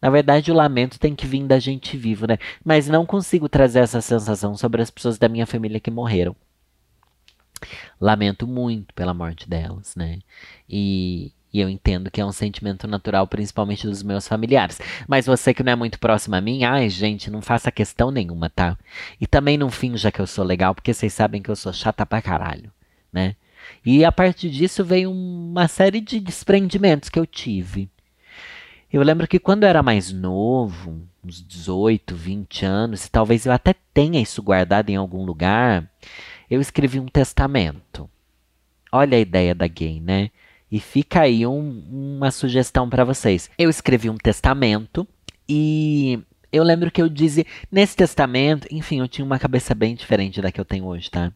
Na 0.00 0.10
verdade, 0.10 0.50
o 0.50 0.54
lamento 0.54 0.98
tem 0.98 1.14
que 1.14 1.26
vir 1.26 1.46
da 1.46 1.58
gente 1.58 1.96
vivo, 1.96 2.26
né? 2.26 2.38
Mas 2.64 2.88
não 2.88 3.04
consigo 3.04 3.48
trazer 3.48 3.80
essa 3.80 4.00
sensação 4.00 4.56
sobre 4.56 4.80
as 4.82 4.90
pessoas 4.90 5.18
da 5.18 5.28
minha 5.28 5.46
família 5.46 5.78
que 5.78 5.90
morreram. 5.90 6.34
Lamento 8.00 8.46
muito 8.46 8.94
pela 8.94 9.12
morte 9.12 9.48
delas, 9.48 9.94
né? 9.94 10.20
E, 10.68 11.32
e 11.52 11.60
eu 11.60 11.68
entendo 11.68 12.10
que 12.10 12.20
é 12.20 12.24
um 12.24 12.32
sentimento 12.32 12.86
natural, 12.86 13.26
principalmente 13.26 13.86
dos 13.86 14.02
meus 14.02 14.26
familiares. 14.28 14.80
Mas 15.08 15.26
você 15.26 15.52
que 15.52 15.62
não 15.62 15.72
é 15.72 15.76
muito 15.76 15.98
próximo 15.98 16.36
a 16.36 16.40
mim, 16.40 16.64
ai, 16.64 16.88
gente, 16.88 17.30
não 17.30 17.42
faça 17.42 17.72
questão 17.72 18.10
nenhuma, 18.10 18.48
tá? 18.48 18.78
E 19.20 19.26
também 19.26 19.58
não 19.58 19.70
finja 19.70 20.12
que 20.12 20.20
eu 20.20 20.26
sou 20.26 20.44
legal, 20.44 20.74
porque 20.74 20.94
vocês 20.94 21.12
sabem 21.12 21.42
que 21.42 21.50
eu 21.50 21.56
sou 21.56 21.72
chata 21.72 22.06
pra 22.06 22.22
caralho, 22.22 22.70
né? 23.12 23.34
E 23.84 24.04
a 24.04 24.12
partir 24.12 24.50
disso 24.50 24.84
veio 24.84 25.10
uma 25.10 25.68
série 25.68 26.00
de 26.00 26.20
desprendimentos 26.20 27.08
que 27.08 27.18
eu 27.18 27.26
tive. 27.26 27.88
Eu 28.92 29.02
lembro 29.02 29.28
que 29.28 29.38
quando 29.38 29.62
eu 29.62 29.68
era 29.68 29.82
mais 29.82 30.12
novo, 30.12 31.00
uns 31.24 31.46
18, 31.46 32.14
20 32.14 32.64
anos, 32.64 33.04
e 33.04 33.10
talvez 33.10 33.46
eu 33.46 33.52
até 33.52 33.74
tenha 33.94 34.20
isso 34.20 34.42
guardado 34.42 34.90
em 34.90 34.96
algum 34.96 35.24
lugar, 35.24 35.88
eu 36.50 36.60
escrevi 36.60 36.98
um 36.98 37.06
testamento. 37.06 38.10
Olha 38.90 39.16
a 39.16 39.20
ideia 39.20 39.54
da 39.54 39.68
gay, 39.68 40.00
né? 40.00 40.30
E 40.70 40.78
fica 40.78 41.22
aí 41.22 41.46
um, 41.46 42.16
uma 42.16 42.30
sugestão 42.30 42.88
para 42.88 43.04
vocês. 43.04 43.50
Eu 43.58 43.68
escrevi 43.68 44.08
um 44.08 44.16
testamento 44.16 45.06
e 45.48 46.20
eu 46.52 46.62
lembro 46.62 46.90
que 46.90 47.02
eu 47.02 47.08
dizia 47.08 47.44
nesse 47.70 47.96
testamento, 47.96 48.68
enfim, 48.70 49.00
eu 49.00 49.08
tinha 49.08 49.24
uma 49.24 49.38
cabeça 49.38 49.74
bem 49.74 49.94
diferente 49.94 50.40
da 50.40 50.52
que 50.52 50.60
eu 50.60 50.64
tenho 50.64 50.84
hoje, 50.84 51.10
tá? 51.10 51.32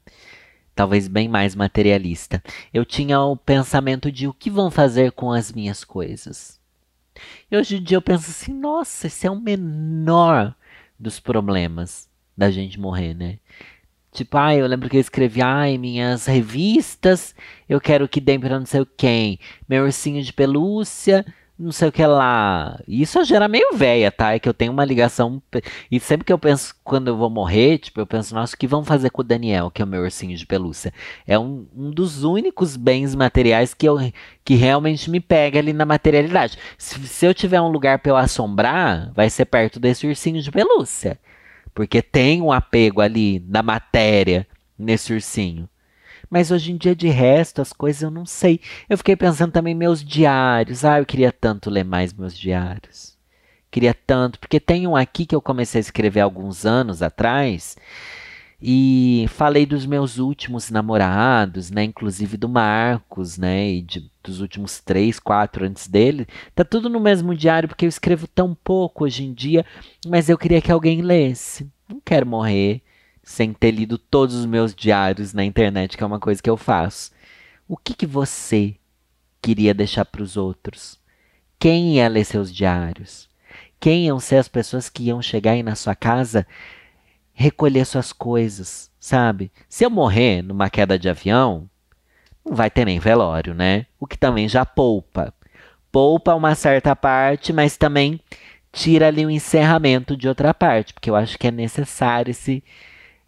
Talvez 0.74 1.08
bem 1.08 1.28
mais 1.28 1.54
materialista. 1.54 2.42
Eu 2.72 2.84
tinha 2.84 3.20
o 3.20 3.36
pensamento 3.36 4.10
de 4.10 4.26
o 4.26 4.32
que 4.32 4.50
vão 4.50 4.70
fazer 4.70 5.12
com 5.12 5.32
as 5.32 5.52
minhas 5.52 5.84
coisas. 5.84 6.60
E 7.50 7.56
hoje 7.56 7.76
em 7.76 7.82
dia 7.82 7.96
eu 7.96 8.02
penso 8.02 8.30
assim, 8.30 8.52
nossa, 8.52 9.06
esse 9.06 9.26
é 9.26 9.30
o 9.30 9.40
menor 9.40 10.54
dos 10.98 11.20
problemas 11.20 12.08
da 12.36 12.50
gente 12.50 12.78
morrer, 12.78 13.14
né? 13.14 13.38
Tipo, 14.12 14.36
ah, 14.38 14.54
eu 14.54 14.66
lembro 14.66 14.88
que 14.88 14.96
eu 14.96 15.00
escrevi, 15.00 15.42
ai, 15.42 15.76
minhas 15.76 16.26
revistas, 16.26 17.34
eu 17.68 17.80
quero 17.80 18.08
que 18.08 18.20
deem 18.20 18.40
pra 18.40 18.58
não 18.58 18.66
sei 18.66 18.86
quem. 18.96 19.38
Meu 19.68 19.84
ursinho 19.84 20.22
de 20.22 20.32
pelúcia, 20.32 21.24
não 21.58 21.72
sei 21.72 21.88
o 21.88 21.92
que 21.92 22.04
lá. 22.04 22.80
Isso 22.86 23.22
gera 23.24 23.48
meio 23.48 23.74
velha, 23.74 24.10
tá? 24.10 24.34
É 24.34 24.38
que 24.38 24.48
eu 24.48 24.54
tenho 24.54 24.72
uma 24.72 24.84
ligação. 24.84 25.42
E 25.90 26.00
sempre 26.00 26.24
que 26.24 26.32
eu 26.32 26.38
penso 26.38 26.74
quando 26.84 27.08
eu 27.08 27.16
vou 27.16 27.30
morrer, 27.30 27.78
tipo, 27.78 28.00
eu 28.00 28.06
penso, 28.06 28.34
nossa, 28.34 28.54
o 28.54 28.58
que 28.58 28.66
vão 28.66 28.84
fazer 28.84 29.10
com 29.10 29.22
o 29.22 29.24
Daniel, 29.24 29.70
que 29.70 29.82
é 29.82 29.84
o 29.84 29.88
meu 29.88 30.02
ursinho 30.02 30.36
de 30.36 30.46
pelúcia? 30.46 30.92
É 31.26 31.38
um, 31.38 31.66
um 31.74 31.90
dos 31.90 32.24
únicos 32.24 32.76
bens 32.76 33.14
materiais 33.14 33.74
que, 33.74 33.88
eu, 33.88 33.98
que 34.44 34.54
realmente 34.54 35.10
me 35.10 35.20
pega 35.20 35.58
ali 35.58 35.72
na 35.72 35.84
materialidade. 35.84 36.58
Se, 36.78 36.98
se 37.06 37.26
eu 37.26 37.34
tiver 37.34 37.60
um 37.60 37.68
lugar 37.68 37.98
pra 37.98 38.12
eu 38.12 38.16
assombrar, 38.16 39.12
vai 39.14 39.30
ser 39.30 39.44
perto 39.46 39.80
desse 39.80 40.06
ursinho 40.06 40.40
de 40.42 40.50
pelúcia 40.50 41.18
porque 41.74 42.00
tem 42.00 42.40
um 42.40 42.52
apego 42.52 43.00
ali 43.00 43.44
na 43.48 43.62
matéria 43.62 44.46
nesse 44.78 45.12
ursinho. 45.12 45.68
Mas 46.30 46.50
hoje 46.50 46.72
em 46.72 46.76
dia, 46.76 46.94
de 46.94 47.08
resto, 47.08 47.62
as 47.62 47.72
coisas 47.72 48.02
eu 48.02 48.10
não 48.10 48.26
sei. 48.26 48.60
Eu 48.88 48.98
fiquei 48.98 49.16
pensando 49.16 49.52
também 49.52 49.74
meus 49.74 50.04
diários. 50.04 50.84
Ah, 50.84 50.98
eu 50.98 51.06
queria 51.06 51.32
tanto 51.32 51.70
ler 51.70 51.84
mais 51.84 52.12
meus 52.12 52.36
diários. 52.36 53.14
Queria 53.70 53.92
tanto, 53.92 54.38
porque 54.38 54.60
tem 54.60 54.86
um 54.86 54.94
aqui 54.94 55.26
que 55.26 55.34
eu 55.34 55.42
comecei 55.42 55.80
a 55.80 55.82
escrever 55.82 56.20
alguns 56.20 56.64
anos 56.64 57.02
atrás. 57.02 57.76
E 58.62 59.26
falei 59.30 59.66
dos 59.66 59.84
meus 59.84 60.18
últimos 60.18 60.70
namorados, 60.70 61.70
né? 61.70 61.84
Inclusive 61.84 62.36
do 62.36 62.48
Marcos, 62.48 63.36
né? 63.36 63.68
E 63.72 63.82
de, 63.82 64.10
dos 64.22 64.40
últimos 64.40 64.80
três, 64.80 65.18
quatro 65.18 65.66
antes 65.66 65.88
dele. 65.88 66.26
Tá 66.54 66.64
tudo 66.64 66.88
no 66.88 67.00
mesmo 67.00 67.34
diário, 67.34 67.68
porque 67.68 67.84
eu 67.84 67.88
escrevo 67.88 68.28
tão 68.28 68.54
pouco 68.54 69.04
hoje 69.04 69.24
em 69.24 69.34
dia. 69.34 69.66
Mas 70.06 70.28
eu 70.28 70.38
queria 70.38 70.62
que 70.62 70.70
alguém 70.70 71.02
lesse. 71.02 71.68
Não 71.88 72.00
quero 72.00 72.26
morrer 72.26 72.80
sem 73.24 73.52
ter 73.52 73.70
lido 73.70 73.98
todos 73.98 74.34
os 74.34 74.46
meus 74.46 74.74
diários 74.74 75.32
na 75.32 75.44
internet, 75.44 75.96
que 75.96 76.04
é 76.04 76.06
uma 76.06 76.20
coisa 76.20 76.42
que 76.42 76.50
eu 76.50 76.56
faço. 76.56 77.10
O 77.66 77.76
que, 77.76 77.94
que 77.94 78.06
você 78.06 78.76
queria 79.40 79.74
deixar 79.74 80.04
para 80.04 80.22
os 80.22 80.36
outros? 80.36 81.00
Quem 81.58 81.94
ia 81.96 82.06
ler 82.06 82.24
seus 82.24 82.54
diários? 82.54 83.28
Quem 83.80 84.06
iam 84.06 84.20
ser 84.20 84.36
as 84.36 84.48
pessoas 84.48 84.88
que 84.88 85.04
iam 85.04 85.20
chegar 85.22 85.52
aí 85.52 85.62
na 85.62 85.74
sua 85.74 85.94
casa 85.94 86.46
recolher 87.34 87.84
suas 87.84 88.12
coisas, 88.12 88.90
sabe? 88.98 89.50
Se 89.68 89.84
eu 89.84 89.90
morrer 89.90 90.40
numa 90.40 90.70
queda 90.70 90.98
de 90.98 91.08
avião, 91.08 91.68
não 92.44 92.54
vai 92.54 92.70
ter 92.70 92.84
nem 92.84 92.98
velório, 92.98 93.52
né? 93.52 93.86
O 93.98 94.06
que 94.06 94.16
também 94.16 94.48
já 94.48 94.64
poupa. 94.64 95.34
Poupa 95.90 96.34
uma 96.34 96.54
certa 96.54 96.94
parte, 96.94 97.52
mas 97.52 97.76
também 97.76 98.20
tira 98.72 99.08
ali 99.08 99.26
o 99.26 99.30
encerramento 99.30 100.16
de 100.16 100.28
outra 100.28 100.54
parte, 100.54 100.94
porque 100.94 101.10
eu 101.10 101.16
acho 101.16 101.38
que 101.38 101.46
é 101.46 101.50
necessário 101.50 102.30
esse 102.30 102.62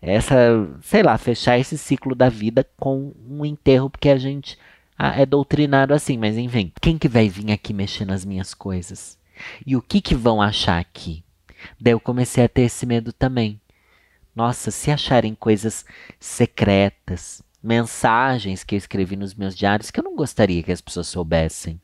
essa, 0.01 0.37
sei 0.83 1.03
lá, 1.03 1.17
fechar 1.19 1.59
esse 1.59 1.77
ciclo 1.77 2.15
da 2.15 2.29
vida 2.29 2.67
com 2.77 3.13
um 3.29 3.45
enterro, 3.45 3.91
porque 3.91 4.09
a 4.09 4.19
gente 4.19 4.59
é 4.99 5.27
doutrinado 5.27 5.93
assim, 5.93 6.17
mas 6.17 6.37
enfim, 6.37 6.73
quem 6.81 6.97
que 6.97 7.09
vai 7.09 7.29
vir 7.29 7.53
aqui 7.53 7.73
mexer 7.73 8.05
nas 8.05 8.25
minhas 8.25 8.55
coisas? 8.55 9.19
E 9.67 9.77
o 9.77 9.83
que 9.83 10.01
que 10.01 10.15
vão 10.15 10.41
achar 10.41 10.79
aqui? 10.79 11.23
Daí 11.81 11.93
eu 11.93 12.01
comecei 12.01 12.45
a 12.45 12.49
ter 12.49 12.63
esse 12.63 12.87
medo 12.87 13.13
também. 13.13 13.61
Nossa, 14.35 14.71
se 14.71 14.91
acharem 14.91 15.35
coisas 15.35 15.85
secretas, 16.21 17.43
mensagens 17.63 18.63
que 18.63 18.75
eu 18.75 18.79
escrevi 18.79 19.17
nos 19.17 19.35
meus 19.35 19.57
diários 19.57 19.91
que 19.91 19.99
eu 19.99 20.05
não 20.05 20.15
gostaria 20.15 20.63
que 20.63 20.73
as 20.73 20.81
pessoas 20.81 21.09
soubessem. 21.09 21.81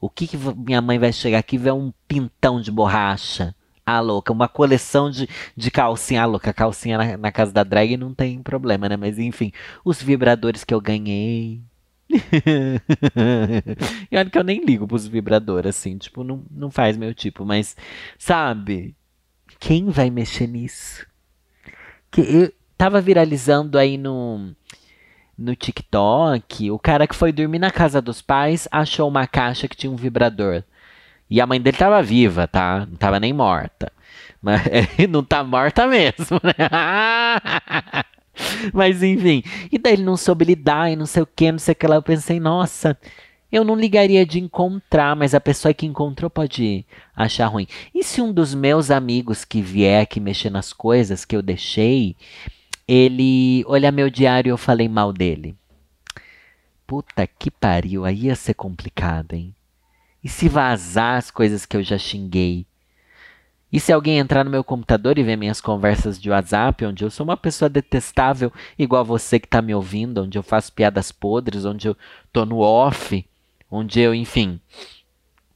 O 0.00 0.08
que, 0.08 0.26
que 0.26 0.36
minha 0.36 0.80
mãe 0.80 0.98
vai 0.98 1.12
chegar 1.12 1.38
aqui 1.38 1.56
e 1.56 1.58
ver 1.58 1.72
um 1.72 1.92
pintão 2.06 2.60
de 2.60 2.70
borracha? 2.70 3.54
Ah, 3.88 4.00
louca, 4.00 4.32
uma 4.32 4.48
coleção 4.48 5.10
de, 5.10 5.28
de 5.56 5.70
calcinha. 5.70 6.22
Ah, 6.22 6.26
louca, 6.26 6.52
calcinha 6.52 6.98
na, 6.98 7.16
na 7.16 7.32
casa 7.32 7.52
da 7.52 7.64
drag 7.64 7.96
não 7.96 8.14
tem 8.14 8.42
problema, 8.42 8.88
né? 8.88 8.96
Mas 8.96 9.18
enfim, 9.18 9.52
os 9.84 10.02
vibradores 10.02 10.64
que 10.64 10.74
eu 10.74 10.80
ganhei. 10.80 11.62
e 14.10 14.16
olha 14.16 14.30
que 14.30 14.38
eu 14.38 14.44
nem 14.44 14.64
ligo 14.64 14.86
pros 14.88 15.06
vibradores, 15.06 15.76
assim, 15.76 15.98
tipo, 15.98 16.24
não, 16.24 16.42
não 16.50 16.70
faz 16.70 16.96
meu 16.96 17.14
tipo, 17.14 17.44
mas 17.44 17.76
sabe? 18.18 18.96
Quem 19.60 19.90
vai 19.90 20.10
mexer 20.10 20.46
nisso? 20.46 21.06
que 22.10 22.20
eu 22.20 22.52
tava 22.76 23.00
viralizando 23.00 23.78
aí 23.78 23.96
no 23.96 24.54
no 25.36 25.54
TikTok, 25.54 26.68
o 26.72 26.80
cara 26.80 27.06
que 27.06 27.14
foi 27.14 27.30
dormir 27.30 27.60
na 27.60 27.70
casa 27.70 28.02
dos 28.02 28.20
pais 28.20 28.66
achou 28.72 29.08
uma 29.08 29.24
caixa 29.24 29.68
que 29.68 29.76
tinha 29.76 29.90
um 29.90 29.94
vibrador. 29.94 30.64
E 31.30 31.40
a 31.40 31.46
mãe 31.46 31.60
dele 31.60 31.76
tava 31.76 32.02
viva, 32.02 32.48
tá? 32.48 32.86
Não 32.88 32.96
tava 32.96 33.20
nem 33.20 33.32
morta. 33.32 33.92
Mas 34.40 34.62
não 35.08 35.22
tá 35.22 35.44
morta 35.44 35.86
mesmo, 35.86 36.40
né? 36.42 36.54
Mas 38.72 39.02
enfim. 39.02 39.42
E 39.70 39.78
daí 39.78 39.94
ele 39.94 40.04
não 40.04 40.16
soube 40.16 40.44
lidar 40.44 40.90
e 40.90 40.96
não 40.96 41.06
sei 41.06 41.22
o 41.22 41.26
que, 41.26 41.50
não 41.50 41.58
sei 41.58 41.72
o 41.72 41.76
que 41.76 41.86
lá. 41.86 41.96
Eu 41.96 42.02
pensei, 42.02 42.38
nossa, 42.38 42.96
eu 43.50 43.64
não 43.64 43.74
ligaria 43.74 44.24
de 44.26 44.38
encontrar, 44.38 45.16
mas 45.16 45.34
a 45.34 45.40
pessoa 45.40 45.74
que 45.74 45.86
encontrou 45.86 46.30
pode 46.30 46.84
achar 47.16 47.46
ruim. 47.46 47.66
E 47.94 48.04
se 48.04 48.20
um 48.20 48.32
dos 48.32 48.54
meus 48.54 48.90
amigos 48.90 49.44
que 49.44 49.62
vier 49.62 50.02
aqui 50.02 50.20
mexer 50.20 50.50
nas 50.50 50.72
coisas 50.72 51.24
que 51.24 51.34
eu 51.34 51.42
deixei, 51.42 52.14
ele 52.86 53.64
olhar 53.66 53.90
meu 53.90 54.10
diário 54.10 54.50
e 54.50 54.52
eu 54.52 54.58
falei 54.58 54.88
mal 54.88 55.12
dele? 55.12 55.56
Puta 56.86 57.26
que 57.26 57.50
pariu, 57.50 58.04
aí 58.04 58.26
ia 58.26 58.36
ser 58.36 58.54
complicado, 58.54 59.34
hein? 59.34 59.54
E 60.22 60.28
se 60.28 60.48
vazar 60.48 61.16
as 61.16 61.30
coisas 61.30 61.64
que 61.64 61.76
eu 61.76 61.82
já 61.82 61.96
xinguei? 61.96 62.66
E 63.70 63.78
se 63.78 63.92
alguém 63.92 64.18
entrar 64.18 64.44
no 64.44 64.50
meu 64.50 64.64
computador 64.64 65.18
e 65.18 65.22
ver 65.22 65.36
minhas 65.36 65.60
conversas 65.60 66.20
de 66.20 66.30
WhatsApp, 66.30 66.84
onde 66.86 67.04
eu 67.04 67.10
sou 67.10 67.24
uma 67.24 67.36
pessoa 67.36 67.68
detestável, 67.68 68.50
igual 68.78 69.04
você 69.04 69.38
que 69.38 69.46
está 69.46 69.60
me 69.60 69.74
ouvindo, 69.74 70.22
onde 70.22 70.38
eu 70.38 70.42
faço 70.42 70.72
piadas 70.72 71.12
podres, 71.12 71.66
onde 71.66 71.86
eu 71.86 71.96
tô 72.32 72.46
no 72.46 72.60
off, 72.60 73.24
onde 73.70 74.00
eu, 74.00 74.14
enfim, 74.14 74.58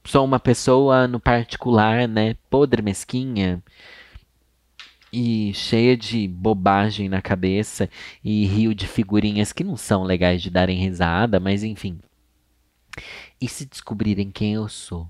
sou 0.03 0.23
uma 0.23 0.39
pessoa 0.39 1.07
no 1.07 1.19
particular, 1.19 2.07
né, 2.07 2.35
podre, 2.49 2.81
mesquinha 2.83 3.63
e 5.11 5.53
cheia 5.53 5.95
de 5.95 6.27
bobagem 6.27 7.07
na 7.07 7.21
cabeça 7.21 7.87
e 8.23 8.45
rio 8.45 8.73
de 8.73 8.87
figurinhas 8.87 9.53
que 9.53 9.63
não 9.63 9.77
são 9.77 10.03
legais 10.03 10.41
de 10.41 10.49
darem 10.49 10.79
risada, 10.79 11.39
mas 11.39 11.63
enfim. 11.63 11.99
E 13.39 13.47
se 13.47 13.65
descobrirem 13.65 14.31
quem 14.31 14.53
eu 14.53 14.67
sou? 14.69 15.09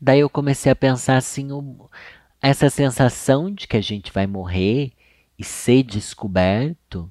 Daí 0.00 0.20
eu 0.20 0.30
comecei 0.30 0.70
a 0.70 0.76
pensar 0.76 1.16
assim, 1.16 1.48
essa 2.40 2.68
sensação 2.68 3.52
de 3.52 3.66
que 3.66 3.76
a 3.76 3.80
gente 3.80 4.12
vai 4.12 4.26
morrer 4.26 4.92
e 5.38 5.44
ser 5.44 5.82
descoberto 5.82 7.10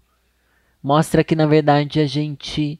mostra 0.81 1.23
que 1.23 1.35
na 1.35 1.45
verdade 1.45 1.99
a 1.99 2.05
gente 2.05 2.79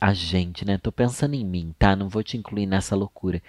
a 0.00 0.14
gente, 0.14 0.64
né? 0.64 0.78
Tô 0.78 0.90
pensando 0.90 1.34
em 1.34 1.44
mim, 1.44 1.74
tá? 1.78 1.94
Não 1.94 2.08
vou 2.08 2.22
te 2.22 2.36
incluir 2.36 2.64
nessa 2.64 2.96
loucura. 2.96 3.42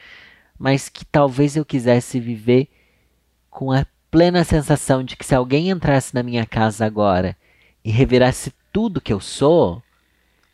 Mas 0.60 0.90
que 0.90 1.06
talvez 1.06 1.56
eu 1.56 1.64
quisesse 1.64 2.20
viver 2.20 2.70
com 3.50 3.72
a 3.72 3.86
plena 4.12 4.44
sensação 4.44 5.04
de 5.04 5.16
que 5.16 5.26
se 5.26 5.34
alguém 5.34 5.70
entrasse 5.70 6.14
na 6.14 6.22
minha 6.22 6.46
casa 6.46 6.86
agora 6.86 7.38
e 7.84 7.90
revirasse 7.92 8.54
tudo 8.74 9.00
que 9.00 9.14
eu 9.14 9.22
sou, 9.22 9.82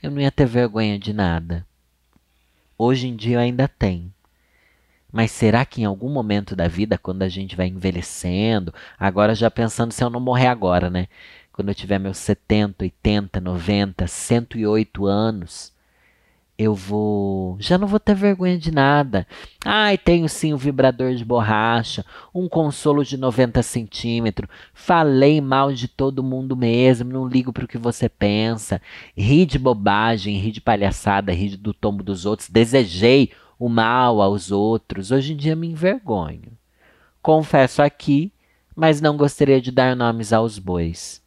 eu 0.01 0.11
não 0.11 0.21
ia 0.21 0.31
ter 0.31 0.45
vergonha 0.45 0.99
de 0.99 1.11
nada. 1.11 1.65
Hoje 2.83 3.07
em 3.07 3.15
dia 3.15 3.39
ainda 3.39 3.67
tenho. 3.67 4.11
Mas 5.11 5.29
será 5.29 5.63
que 5.63 5.81
em 5.81 5.85
algum 5.85 6.09
momento 6.09 6.55
da 6.55 6.67
vida, 6.67 6.97
quando 6.97 7.21
a 7.21 7.29
gente 7.29 7.55
vai 7.55 7.67
envelhecendo, 7.67 8.73
agora 8.97 9.35
já 9.35 9.51
pensando 9.51 9.91
se 9.91 10.03
eu 10.03 10.09
não 10.09 10.19
morrer 10.19 10.47
agora, 10.47 10.89
né? 10.89 11.07
quando 11.53 11.69
eu 11.69 11.75
tiver 11.75 11.99
meus 11.99 12.17
70, 12.17 12.83
80, 12.83 13.39
90, 13.39 14.07
108 14.07 15.05
anos, 15.05 15.71
eu 16.61 16.75
vou. 16.75 17.57
Já 17.59 17.77
não 17.77 17.87
vou 17.87 17.99
ter 17.99 18.13
vergonha 18.13 18.57
de 18.57 18.71
nada. 18.71 19.25
Ai, 19.65 19.97
tenho 19.97 20.29
sim 20.29 20.53
um 20.53 20.57
vibrador 20.57 21.15
de 21.15 21.25
borracha, 21.25 22.05
um 22.33 22.47
consolo 22.47 23.03
de 23.03 23.17
90 23.17 23.63
centímetros. 23.63 24.49
Falei 24.73 25.41
mal 25.41 25.73
de 25.73 25.87
todo 25.87 26.23
mundo 26.23 26.55
mesmo, 26.55 27.11
não 27.11 27.27
ligo 27.27 27.51
para 27.51 27.65
o 27.65 27.67
que 27.67 27.77
você 27.77 28.07
pensa. 28.07 28.81
Ri 29.17 29.45
de 29.45 29.57
bobagem, 29.57 30.37
ri 30.37 30.51
de 30.51 30.61
palhaçada, 30.61 31.31
ri 31.31 31.57
do 31.57 31.73
tombo 31.73 32.03
dos 32.03 32.25
outros. 32.25 32.49
Desejei 32.49 33.31
o 33.57 33.67
mal 33.67 34.21
aos 34.21 34.51
outros. 34.51 35.11
Hoje 35.11 35.33
em 35.33 35.37
dia 35.37 35.55
me 35.55 35.67
envergonho. 35.67 36.57
Confesso 37.21 37.81
aqui, 37.81 38.31
mas 38.75 39.01
não 39.01 39.17
gostaria 39.17 39.61
de 39.61 39.71
dar 39.71 39.95
nomes 39.95 40.31
aos 40.33 40.59
bois. 40.59 41.20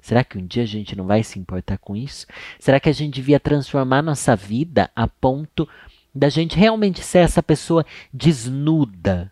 Será 0.00 0.24
que 0.24 0.38
um 0.38 0.46
dia 0.46 0.62
a 0.62 0.66
gente 0.66 0.96
não 0.96 1.06
vai 1.06 1.22
se 1.22 1.38
importar 1.38 1.78
com 1.78 1.94
isso? 1.94 2.26
Será 2.58 2.80
que 2.80 2.88
a 2.88 2.92
gente 2.92 3.14
devia 3.14 3.38
transformar 3.38 4.02
nossa 4.02 4.34
vida 4.34 4.90
a 4.96 5.06
ponto 5.06 5.68
da 6.14 6.28
gente 6.28 6.56
realmente 6.56 7.02
ser 7.02 7.18
essa 7.18 7.42
pessoa 7.42 7.84
desnuda? 8.12 9.30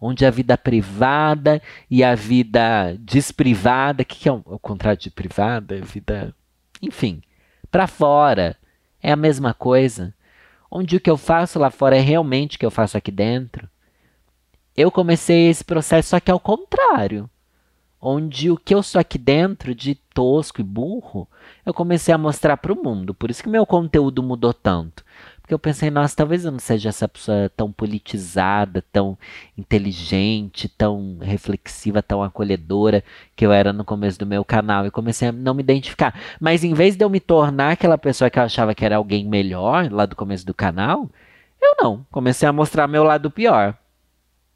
Onde 0.00 0.26
a 0.26 0.30
vida 0.30 0.58
privada 0.58 1.62
e 1.90 2.04
a 2.04 2.14
vida 2.14 2.96
desprivada, 3.00 4.04
que, 4.04 4.16
que 4.16 4.28
é 4.28 4.32
o, 4.32 4.42
o 4.44 4.58
contrário 4.58 5.00
de 5.00 5.10
privada? 5.10 5.80
Vida, 5.80 6.34
enfim, 6.82 7.22
para 7.70 7.86
fora. 7.86 8.56
É 9.02 9.12
a 9.12 9.16
mesma 9.16 9.54
coisa. 9.54 10.12
Onde 10.70 10.96
o 10.96 11.00
que 11.00 11.08
eu 11.08 11.16
faço 11.16 11.58
lá 11.58 11.70
fora 11.70 11.96
é 11.96 12.00
realmente 12.00 12.56
o 12.56 12.58
que 12.58 12.66
eu 12.66 12.70
faço 12.70 12.98
aqui 12.98 13.10
dentro. 13.10 13.68
Eu 14.76 14.90
comecei 14.90 15.48
esse 15.48 15.64
processo 15.64 16.10
só 16.10 16.20
que 16.20 16.30
ao 16.30 16.40
contrário 16.40 17.30
onde 18.00 18.50
o 18.50 18.56
que 18.56 18.74
eu 18.74 18.82
sou 18.82 19.00
aqui 19.00 19.18
dentro 19.18 19.74
de 19.74 19.94
tosco 19.94 20.60
e 20.60 20.64
burro, 20.64 21.28
eu 21.64 21.74
comecei 21.74 22.14
a 22.14 22.18
mostrar 22.18 22.56
para 22.56 22.72
o 22.72 22.82
mundo. 22.82 23.14
Por 23.14 23.30
isso 23.30 23.42
que 23.42 23.48
meu 23.48 23.66
conteúdo 23.66 24.22
mudou 24.22 24.52
tanto. 24.52 25.04
Porque 25.40 25.54
eu 25.54 25.58
pensei, 25.60 25.90
nossa, 25.90 26.16
talvez 26.16 26.44
eu 26.44 26.50
não 26.50 26.58
seja 26.58 26.88
essa 26.88 27.06
pessoa 27.06 27.48
tão 27.56 27.70
politizada, 27.70 28.84
tão 28.92 29.16
inteligente, 29.56 30.68
tão 30.68 31.18
reflexiva, 31.20 32.02
tão 32.02 32.20
acolhedora 32.20 33.04
que 33.36 33.46
eu 33.46 33.52
era 33.52 33.72
no 33.72 33.84
começo 33.84 34.18
do 34.18 34.26
meu 34.26 34.44
canal. 34.44 34.84
E 34.86 34.90
comecei 34.90 35.28
a 35.28 35.32
não 35.32 35.54
me 35.54 35.62
identificar. 35.62 36.18
Mas 36.40 36.64
em 36.64 36.74
vez 36.74 36.96
de 36.96 37.04
eu 37.04 37.08
me 37.08 37.20
tornar 37.20 37.72
aquela 37.72 37.96
pessoa 37.96 38.28
que 38.28 38.40
eu 38.40 38.42
achava 38.42 38.74
que 38.74 38.84
era 38.84 38.96
alguém 38.96 39.24
melhor 39.24 39.88
lá 39.92 40.04
do 40.04 40.16
começo 40.16 40.44
do 40.44 40.52
canal, 40.52 41.08
eu 41.62 41.76
não. 41.80 42.04
Comecei 42.10 42.48
a 42.48 42.52
mostrar 42.52 42.88
meu 42.88 43.04
lado 43.04 43.30
pior. 43.30 43.78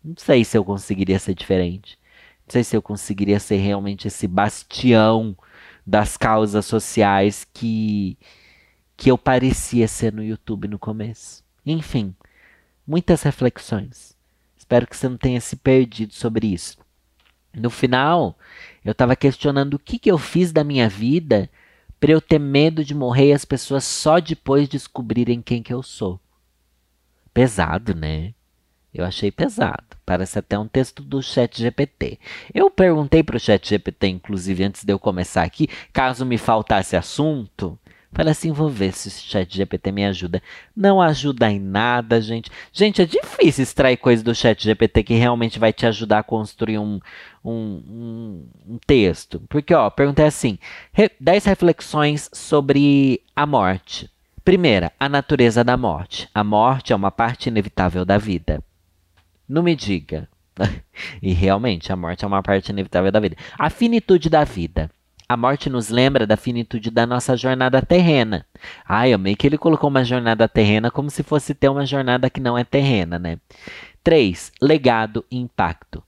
Não 0.05 0.14
sei 0.16 0.44
se 0.44 0.59
eu 0.59 0.64
conseguiria 0.64 1.20
ser 1.20 1.35
diferente. 1.35 1.99
Não 2.50 2.52
sei 2.52 2.64
se 2.64 2.76
eu 2.76 2.82
conseguiria 2.82 3.38
ser 3.38 3.58
realmente 3.58 4.08
esse 4.08 4.26
bastião 4.26 5.36
das 5.86 6.16
causas 6.16 6.66
sociais 6.66 7.46
que, 7.54 8.18
que 8.96 9.08
eu 9.08 9.16
parecia 9.16 9.86
ser 9.86 10.12
no 10.12 10.20
YouTube 10.20 10.66
no 10.66 10.76
começo. 10.76 11.44
Enfim, 11.64 12.12
muitas 12.84 13.22
reflexões. 13.22 14.16
Espero 14.58 14.84
que 14.84 14.96
você 14.96 15.08
não 15.08 15.16
tenha 15.16 15.40
se 15.40 15.54
perdido 15.54 16.12
sobre 16.12 16.48
isso. 16.48 16.76
No 17.54 17.70
final, 17.70 18.36
eu 18.84 18.90
estava 18.90 19.14
questionando 19.14 19.74
o 19.74 19.78
que, 19.78 19.96
que 19.96 20.10
eu 20.10 20.18
fiz 20.18 20.50
da 20.50 20.64
minha 20.64 20.88
vida 20.88 21.48
para 22.00 22.10
eu 22.10 22.20
ter 22.20 22.40
medo 22.40 22.84
de 22.84 22.96
morrer 22.96 23.28
e 23.28 23.32
as 23.32 23.44
pessoas 23.44 23.84
só 23.84 24.18
depois 24.18 24.68
descobrirem 24.68 25.40
quem 25.40 25.62
que 25.62 25.72
eu 25.72 25.84
sou. 25.84 26.18
Pesado, 27.32 27.94
né? 27.94 28.34
Eu 28.92 29.05
achei 29.05 29.31
pesado. 29.31 29.85
Parece 30.05 30.38
até 30.38 30.59
um 30.59 30.66
texto 30.66 31.03
do 31.03 31.22
Chat 31.22 31.61
GPT. 31.61 32.18
Eu 32.53 32.70
perguntei 32.70 33.22
para 33.22 33.37
o 33.37 33.40
Chat 33.40 33.68
GPT, 33.68 34.09
inclusive, 34.09 34.64
antes 34.64 34.85
de 34.85 34.92
eu 34.92 34.98
começar 34.98 35.42
aqui, 35.42 35.68
caso 35.92 36.26
me 36.26 36.37
faltasse 36.37 36.96
assunto. 36.96 37.79
Falei 38.12 38.33
assim, 38.33 38.50
vou 38.50 38.68
ver 38.68 38.92
se 38.92 39.07
o 39.07 39.11
Chat 39.11 39.57
GPT 39.57 39.92
me 39.92 40.05
ajuda. 40.05 40.42
Não 40.76 41.00
ajuda 41.00 41.48
em 41.48 41.61
nada, 41.61 42.20
gente. 42.20 42.50
Gente, 42.72 43.00
é 43.00 43.07
difícil 43.07 43.62
extrair 43.62 43.96
coisa 43.96 44.24
do 44.24 44.35
Chat 44.35 44.64
GPT 44.64 45.05
que 45.05 45.14
realmente 45.14 45.61
vai 45.61 45.72
te 45.72 45.87
ajudar 45.87 46.18
a 46.18 46.24
construir 46.24 46.79
um, 46.79 46.98
um, 47.44 47.53
um, 47.53 48.48
um 48.68 48.79
texto. 48.85 49.40
Porque, 49.48 49.72
ó, 49.72 49.88
perguntei 49.88 50.24
assim: 50.24 50.59
10 51.20 51.44
reflexões 51.44 52.29
sobre 52.33 53.22
a 53.37 53.46
morte. 53.46 54.11
Primeira, 54.44 54.90
a 54.98 55.09
natureza 55.09 55.62
da 55.62 55.76
morte. 55.76 56.29
A 56.35 56.42
morte 56.42 56.92
é 56.92 56.96
uma 56.96 57.12
parte 57.12 57.48
inevitável 57.48 58.05
da 58.05 58.18
vida. 58.18 58.61
Não 59.50 59.64
me 59.64 59.74
diga. 59.74 60.28
e 61.20 61.32
realmente, 61.32 61.92
a 61.92 61.96
morte 61.96 62.24
é 62.24 62.28
uma 62.28 62.40
parte 62.40 62.70
inevitável 62.70 63.10
da 63.10 63.18
vida. 63.18 63.36
A 63.58 63.68
finitude 63.68 64.30
da 64.30 64.44
vida. 64.44 64.88
A 65.28 65.36
morte 65.36 65.68
nos 65.68 65.88
lembra 65.88 66.24
da 66.24 66.36
finitude 66.36 66.88
da 66.88 67.04
nossa 67.04 67.36
jornada 67.36 67.82
terrena. 67.82 68.46
Eu 69.08 69.18
meio 69.18 69.36
que 69.36 69.48
ele 69.48 69.58
colocou 69.58 69.90
uma 69.90 70.04
jornada 70.04 70.48
terrena 70.48 70.88
como 70.88 71.10
se 71.10 71.24
fosse 71.24 71.52
ter 71.52 71.68
uma 71.68 71.84
jornada 71.84 72.30
que 72.30 72.40
não 72.40 72.56
é 72.56 72.62
terrena, 72.62 73.18
né? 73.18 73.38
3. 74.04 74.52
Legado 74.62 75.24
e 75.28 75.36
impacto. 75.36 76.00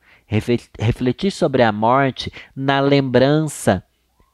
Refletir 0.79 1.33
sobre 1.33 1.65
a 1.65 1.73
morte 1.73 2.33
na 2.55 2.79
lembrança 2.79 3.83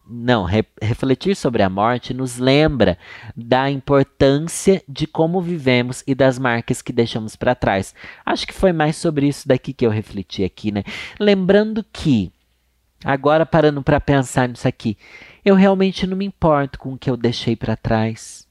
não, 0.08 0.44
re 0.44 0.64
refletir 0.80 1.36
sobre 1.36 1.62
a 1.62 1.68
morte 1.68 2.14
nos 2.14 2.38
lembra 2.38 2.98
da 3.36 3.70
importância 3.70 4.82
de 4.88 5.06
como 5.06 5.40
vivemos 5.40 6.02
e 6.06 6.14
das 6.14 6.38
marcas 6.38 6.80
que 6.80 6.92
deixamos 6.92 7.36
para 7.36 7.54
trás. 7.54 7.94
Acho 8.24 8.46
que 8.46 8.54
foi 8.54 8.72
mais 8.72 8.96
sobre 8.96 9.28
isso 9.28 9.46
daqui 9.46 9.72
que 9.72 9.84
eu 9.84 9.90
refleti 9.90 10.42
aqui, 10.42 10.72
né? 10.72 10.82
Lembrando 11.20 11.84
que, 11.92 12.32
agora 13.04 13.44
parando 13.44 13.82
para 13.82 14.00
pensar 14.00 14.48
nisso 14.48 14.66
aqui, 14.66 14.96
eu 15.44 15.54
realmente 15.54 16.06
não 16.06 16.16
me 16.16 16.24
importo 16.24 16.78
com 16.78 16.94
o 16.94 16.98
que 16.98 17.10
eu 17.10 17.16
deixei 17.16 17.54
para 17.54 17.76
trás. 17.76 18.46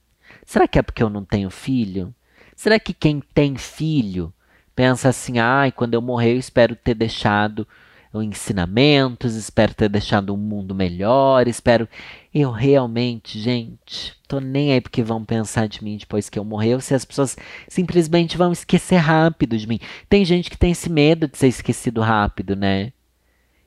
Será 0.45 0.67
que 0.67 0.77
é 0.77 0.81
porque 0.81 1.01
eu 1.01 1.09
não 1.09 1.25
tenho 1.25 1.49
filho? 1.49 2.13
Será 2.55 2.79
que 2.79 2.93
quem 2.93 3.21
tem 3.33 3.55
filho 3.55 4.33
pensa 4.75 5.09
assim, 5.09 5.39
ai, 5.39 5.69
ah, 5.69 5.71
quando 5.71 5.95
eu 5.95 6.01
morrer 6.01 6.33
eu 6.33 6.39
espero 6.39 6.75
ter 6.75 6.93
deixado 6.93 7.67
ensinamentos, 8.15 9.35
espero 9.35 9.73
ter 9.73 9.89
deixado 9.89 10.33
um 10.33 10.37
mundo 10.37 10.73
melhor, 10.73 11.47
espero. 11.47 11.87
Eu 12.33 12.51
realmente, 12.51 13.39
gente, 13.39 14.13
tô 14.27 14.39
nem 14.39 14.73
aí 14.73 14.81
porque 14.81 15.03
vão 15.03 15.23
pensar 15.25 15.67
de 15.67 15.83
mim 15.83 15.97
depois 15.97 16.29
que 16.29 16.37
eu 16.39 16.45
morrer, 16.45 16.75
ou 16.75 16.81
se 16.81 16.93
as 16.93 17.05
pessoas 17.05 17.35
simplesmente 17.67 18.37
vão 18.37 18.51
esquecer 18.51 18.97
rápido 18.97 19.57
de 19.57 19.67
mim. 19.67 19.79
Tem 20.09 20.23
gente 20.25 20.49
que 20.49 20.57
tem 20.57 20.71
esse 20.71 20.89
medo 20.89 21.27
de 21.27 21.37
ser 21.37 21.47
esquecido 21.47 22.01
rápido, 22.01 22.55
né? 22.55 22.91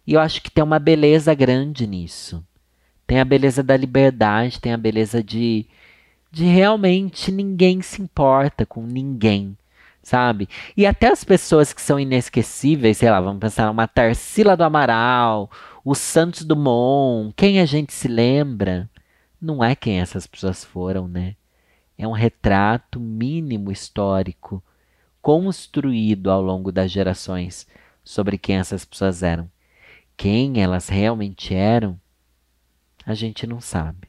E 0.06 0.14
eu 0.14 0.20
acho 0.20 0.42
que 0.42 0.50
tem 0.50 0.64
uma 0.64 0.78
beleza 0.78 1.34
grande 1.34 1.86
nisso. 1.86 2.44
Tem 3.06 3.20
a 3.20 3.24
beleza 3.24 3.62
da 3.62 3.76
liberdade, 3.76 4.60
tem 4.60 4.72
a 4.72 4.78
beleza 4.78 5.22
de, 5.22 5.66
de 6.30 6.44
realmente 6.44 7.32
ninguém 7.32 7.82
se 7.82 8.00
importa 8.00 8.64
com 8.64 8.82
ninguém 8.82 9.56
sabe? 10.02 10.48
E 10.76 10.86
até 10.86 11.08
as 11.08 11.24
pessoas 11.24 11.72
que 11.72 11.80
são 11.80 11.98
inesquecíveis, 11.98 12.98
sei 12.98 13.10
lá, 13.10 13.20
vamos 13.20 13.40
pensar 13.40 13.70
uma 13.70 13.86
Tarsila 13.86 14.56
do 14.56 14.64
Amaral, 14.64 15.50
o 15.84 15.94
Santos 15.94 16.44
Dumont, 16.44 17.34
quem 17.36 17.60
a 17.60 17.66
gente 17.66 17.92
se 17.92 18.08
lembra, 18.08 18.88
não 19.40 19.62
é 19.62 19.74
quem 19.74 20.00
essas 20.00 20.26
pessoas 20.26 20.64
foram, 20.64 21.08
né? 21.08 21.36
É 21.96 22.06
um 22.06 22.12
retrato 22.12 22.98
mínimo 22.98 23.70
histórico 23.70 24.62
construído 25.20 26.30
ao 26.30 26.40
longo 26.40 26.72
das 26.72 26.90
gerações 26.90 27.66
sobre 28.02 28.38
quem 28.38 28.56
essas 28.56 28.84
pessoas 28.84 29.22
eram. 29.22 29.50
Quem 30.16 30.62
elas 30.62 30.88
realmente 30.88 31.54
eram, 31.54 31.98
a 33.04 33.14
gente 33.14 33.46
não 33.46 33.60
sabe. 33.60 34.08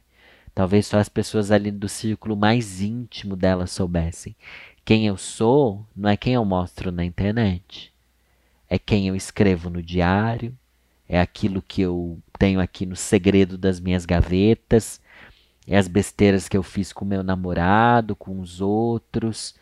Talvez 0.54 0.86
só 0.86 0.98
as 0.98 1.08
pessoas 1.08 1.50
ali 1.50 1.70
do 1.70 1.88
círculo 1.88 2.36
mais 2.36 2.82
íntimo 2.82 3.34
delas 3.34 3.70
soubessem. 3.70 4.36
Quem 4.84 5.06
eu 5.06 5.16
sou 5.16 5.86
não 5.94 6.10
é 6.10 6.16
quem 6.16 6.34
eu 6.34 6.44
mostro 6.44 6.90
na 6.90 7.04
internet. 7.04 7.92
É 8.68 8.78
quem 8.78 9.06
eu 9.06 9.14
escrevo 9.14 9.68
no 9.70 9.82
diário, 9.82 10.56
é 11.08 11.20
aquilo 11.20 11.62
que 11.62 11.82
eu 11.82 12.18
tenho 12.38 12.58
aqui 12.60 12.86
no 12.86 12.96
segredo 12.96 13.58
das 13.58 13.78
minhas 13.78 14.06
gavetas, 14.06 15.00
é 15.66 15.76
as 15.76 15.86
besteiras 15.86 16.48
que 16.48 16.56
eu 16.56 16.62
fiz 16.62 16.92
com 16.92 17.04
meu 17.04 17.22
namorado, 17.22 18.16
com 18.16 18.40
os 18.40 18.60
outros, 18.60 19.54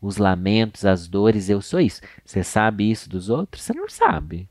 os 0.00 0.16
lamentos, 0.16 0.84
as 0.84 1.08
dores, 1.08 1.48
eu 1.48 1.62
sou 1.62 1.80
isso. 1.80 2.02
Você 2.24 2.42
sabe 2.44 2.90
isso 2.90 3.08
dos 3.08 3.30
outros? 3.30 3.62
Você 3.62 3.72
não 3.72 3.88
sabe. 3.88 4.48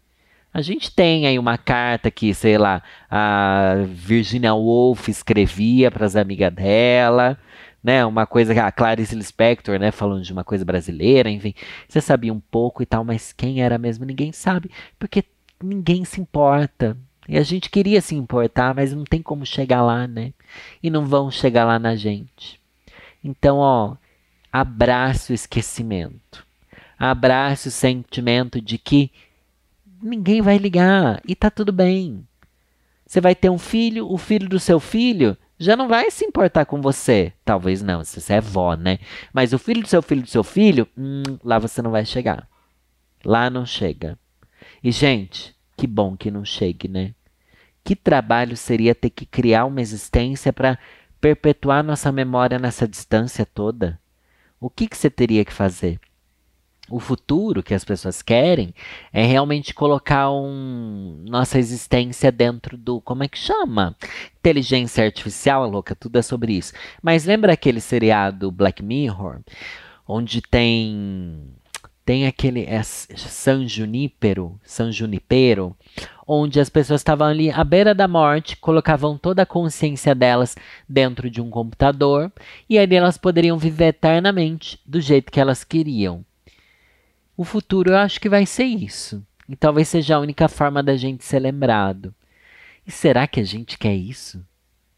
A 0.53 0.61
gente 0.61 0.89
tem 0.89 1.27
aí 1.27 1.37
uma 1.37 1.57
carta 1.57 2.09
que, 2.09 2.33
sei 2.33 2.57
lá, 2.57 2.81
a 3.11 3.75
Virginia 3.89 4.53
Woolf 4.53 5.09
escrevia 5.09 5.91
para 5.91 6.05
as 6.05 6.15
amigas 6.15 6.53
dela, 6.53 7.37
né? 7.85 8.03
Uma 8.03 8.25
coisa 8.25 8.51
que 8.51 8.59
a 8.59 8.71
Clarice 8.71 9.15
Lispector, 9.15 9.77
né? 9.77 9.91
Falando 9.91 10.23
de 10.23 10.33
uma 10.33 10.43
coisa 10.43 10.65
brasileira, 10.65 11.29
enfim. 11.29 11.53
Você 11.87 12.01
sabia 12.01 12.33
um 12.33 12.39
pouco 12.39 12.81
e 12.81 12.85
tal, 12.85 13.03
mas 13.03 13.31
quem 13.31 13.61
era 13.61 13.77
mesmo 13.77 14.03
ninguém 14.05 14.31
sabe, 14.31 14.71
porque 14.97 15.23
ninguém 15.63 16.03
se 16.03 16.19
importa. 16.19 16.97
E 17.29 17.37
a 17.37 17.43
gente 17.43 17.69
queria 17.69 18.01
se 18.01 18.15
importar, 18.15 18.73
mas 18.73 18.91
não 18.91 19.03
tem 19.03 19.21
como 19.21 19.45
chegar 19.45 19.83
lá, 19.83 20.07
né? 20.07 20.33
E 20.81 20.89
não 20.89 21.05
vão 21.05 21.29
chegar 21.29 21.63
lá 21.63 21.77
na 21.77 21.95
gente. 21.95 22.59
Então, 23.23 23.57
ó, 23.57 23.95
abraça 24.51 25.31
o 25.31 25.35
esquecimento. 25.35 26.43
Abraça 26.97 27.69
o 27.69 27.71
sentimento 27.71 28.59
de 28.59 28.79
que 28.79 29.11
ninguém 30.01 30.41
vai 30.41 30.57
ligar 30.57 31.21
e 31.27 31.35
tá 31.35 31.51
tudo 31.51 31.71
bem. 31.71 32.25
Você 33.05 33.21
vai 33.21 33.35
ter 33.35 33.51
um 33.51 33.59
filho, 33.59 34.11
o 34.11 34.17
filho 34.17 34.49
do 34.49 34.59
seu 34.59 34.79
filho 34.79 35.37
já 35.57 35.75
não 35.75 35.87
vai 35.87 36.11
se 36.11 36.25
importar 36.25 36.65
com 36.65 36.81
você. 36.81 37.33
Talvez 37.43 37.81
não, 37.81 38.03
se 38.03 38.19
você 38.19 38.33
é 38.33 38.41
vó, 38.41 38.75
né? 38.75 38.99
Mas 39.33 39.53
o 39.53 39.59
filho 39.59 39.81
do 39.81 39.87
seu 39.87 40.01
filho 40.01 40.21
do 40.21 40.29
seu 40.29 40.43
filho, 40.43 40.87
hum, 40.97 41.23
lá 41.43 41.59
você 41.59 41.81
não 41.81 41.91
vai 41.91 42.05
chegar. 42.05 42.47
Lá 43.23 43.49
não 43.49 43.65
chega. 43.65 44.17
E, 44.83 44.91
gente, 44.91 45.55
que 45.77 45.87
bom 45.87 46.15
que 46.15 46.29
não 46.29 46.45
chegue, 46.45 46.87
né? 46.87 47.13
Que 47.83 47.95
trabalho 47.95 48.57
seria 48.57 48.95
ter 48.95 49.09
que 49.09 49.25
criar 49.25 49.65
uma 49.65 49.81
existência 49.81 50.51
para 50.51 50.77
perpetuar 51.21 51.83
nossa 51.83 52.11
memória 52.11 52.59
nessa 52.59 52.87
distância 52.87 53.45
toda? 53.45 53.99
O 54.59 54.69
que, 54.69 54.87
que 54.87 54.97
você 54.97 55.09
teria 55.09 55.45
que 55.45 55.53
fazer? 55.53 55.99
O 56.89 56.99
futuro 56.99 57.63
que 57.63 57.73
as 57.73 57.83
pessoas 57.83 58.21
querem 58.21 58.73
é 59.11 59.23
realmente 59.25 59.73
colocar 59.73 60.31
um, 60.31 61.23
nossa 61.27 61.57
existência 61.57 62.31
dentro 62.31 62.77
do. 62.77 63.01
Como 63.01 63.23
é 63.23 63.27
que 63.27 63.37
chama? 63.37 63.95
Inteligência 64.39 65.03
artificial, 65.03 65.67
louca, 65.69 65.95
tudo 65.95 66.17
é 66.17 66.21
sobre 66.21 66.53
isso. 66.53 66.73
Mas 67.01 67.25
lembra 67.25 67.53
aquele 67.53 67.81
seriado 67.81 68.51
Black 68.51 68.83
Mirror? 68.83 69.39
Onde 70.07 70.41
tem. 70.41 71.53
Tem 72.05 72.27
aquele 72.27 72.63
é, 72.65 72.83
San 72.83 73.67
Junipero, 73.67 74.59
San 74.63 74.91
Junipero, 74.91 75.75
onde 76.27 76.59
as 76.59 76.69
pessoas 76.69 77.01
estavam 77.01 77.25
ali 77.25 77.49
à 77.49 77.63
beira 77.63 77.95
da 77.95 78.07
morte, 78.07 78.57
colocavam 78.57 79.17
toda 79.17 79.41
a 79.41 79.45
consciência 79.45 80.13
delas 80.13 80.55
dentro 80.87 81.31
de 81.31 81.41
um 81.41 81.49
computador 81.49 82.31
e 82.69 82.77
ali 82.77 82.95
elas 82.95 83.17
poderiam 83.17 83.57
viver 83.57 83.85
eternamente 83.85 84.79
do 84.85 85.01
jeito 85.01 85.31
que 85.31 85.39
elas 85.39 85.63
queriam. 85.63 86.23
O 87.37 87.43
futuro 87.43 87.91
eu 87.91 87.97
acho 87.97 88.19
que 88.19 88.29
vai 88.29 88.45
ser 88.45 88.63
isso. 88.63 89.25
E 89.47 89.55
talvez 89.55 89.89
seja 89.89 90.15
a 90.15 90.19
única 90.19 90.47
forma 90.47 90.81
da 90.81 90.95
gente 90.95 91.23
ser 91.23 91.39
lembrado. 91.39 92.13
E 92.85 92.91
será 92.91 93.27
que 93.27 93.39
a 93.39 93.43
gente 93.43 93.77
quer 93.77 93.93
isso? 93.93 94.45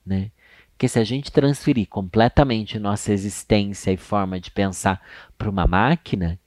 Né? 0.06 0.32
Porque 0.72 0.88
se 0.88 1.00
a 1.00 1.04
gente 1.04 1.32
transferir 1.32 1.88
completamente 1.88 2.78
nossa 2.78 3.12
existência 3.12 3.92
e 3.92 3.98
forma 3.98 4.40
de 4.40 4.52
pensar 4.52 5.02
para 5.38 5.50
uma 5.50 5.66
máquina, 5.66 6.40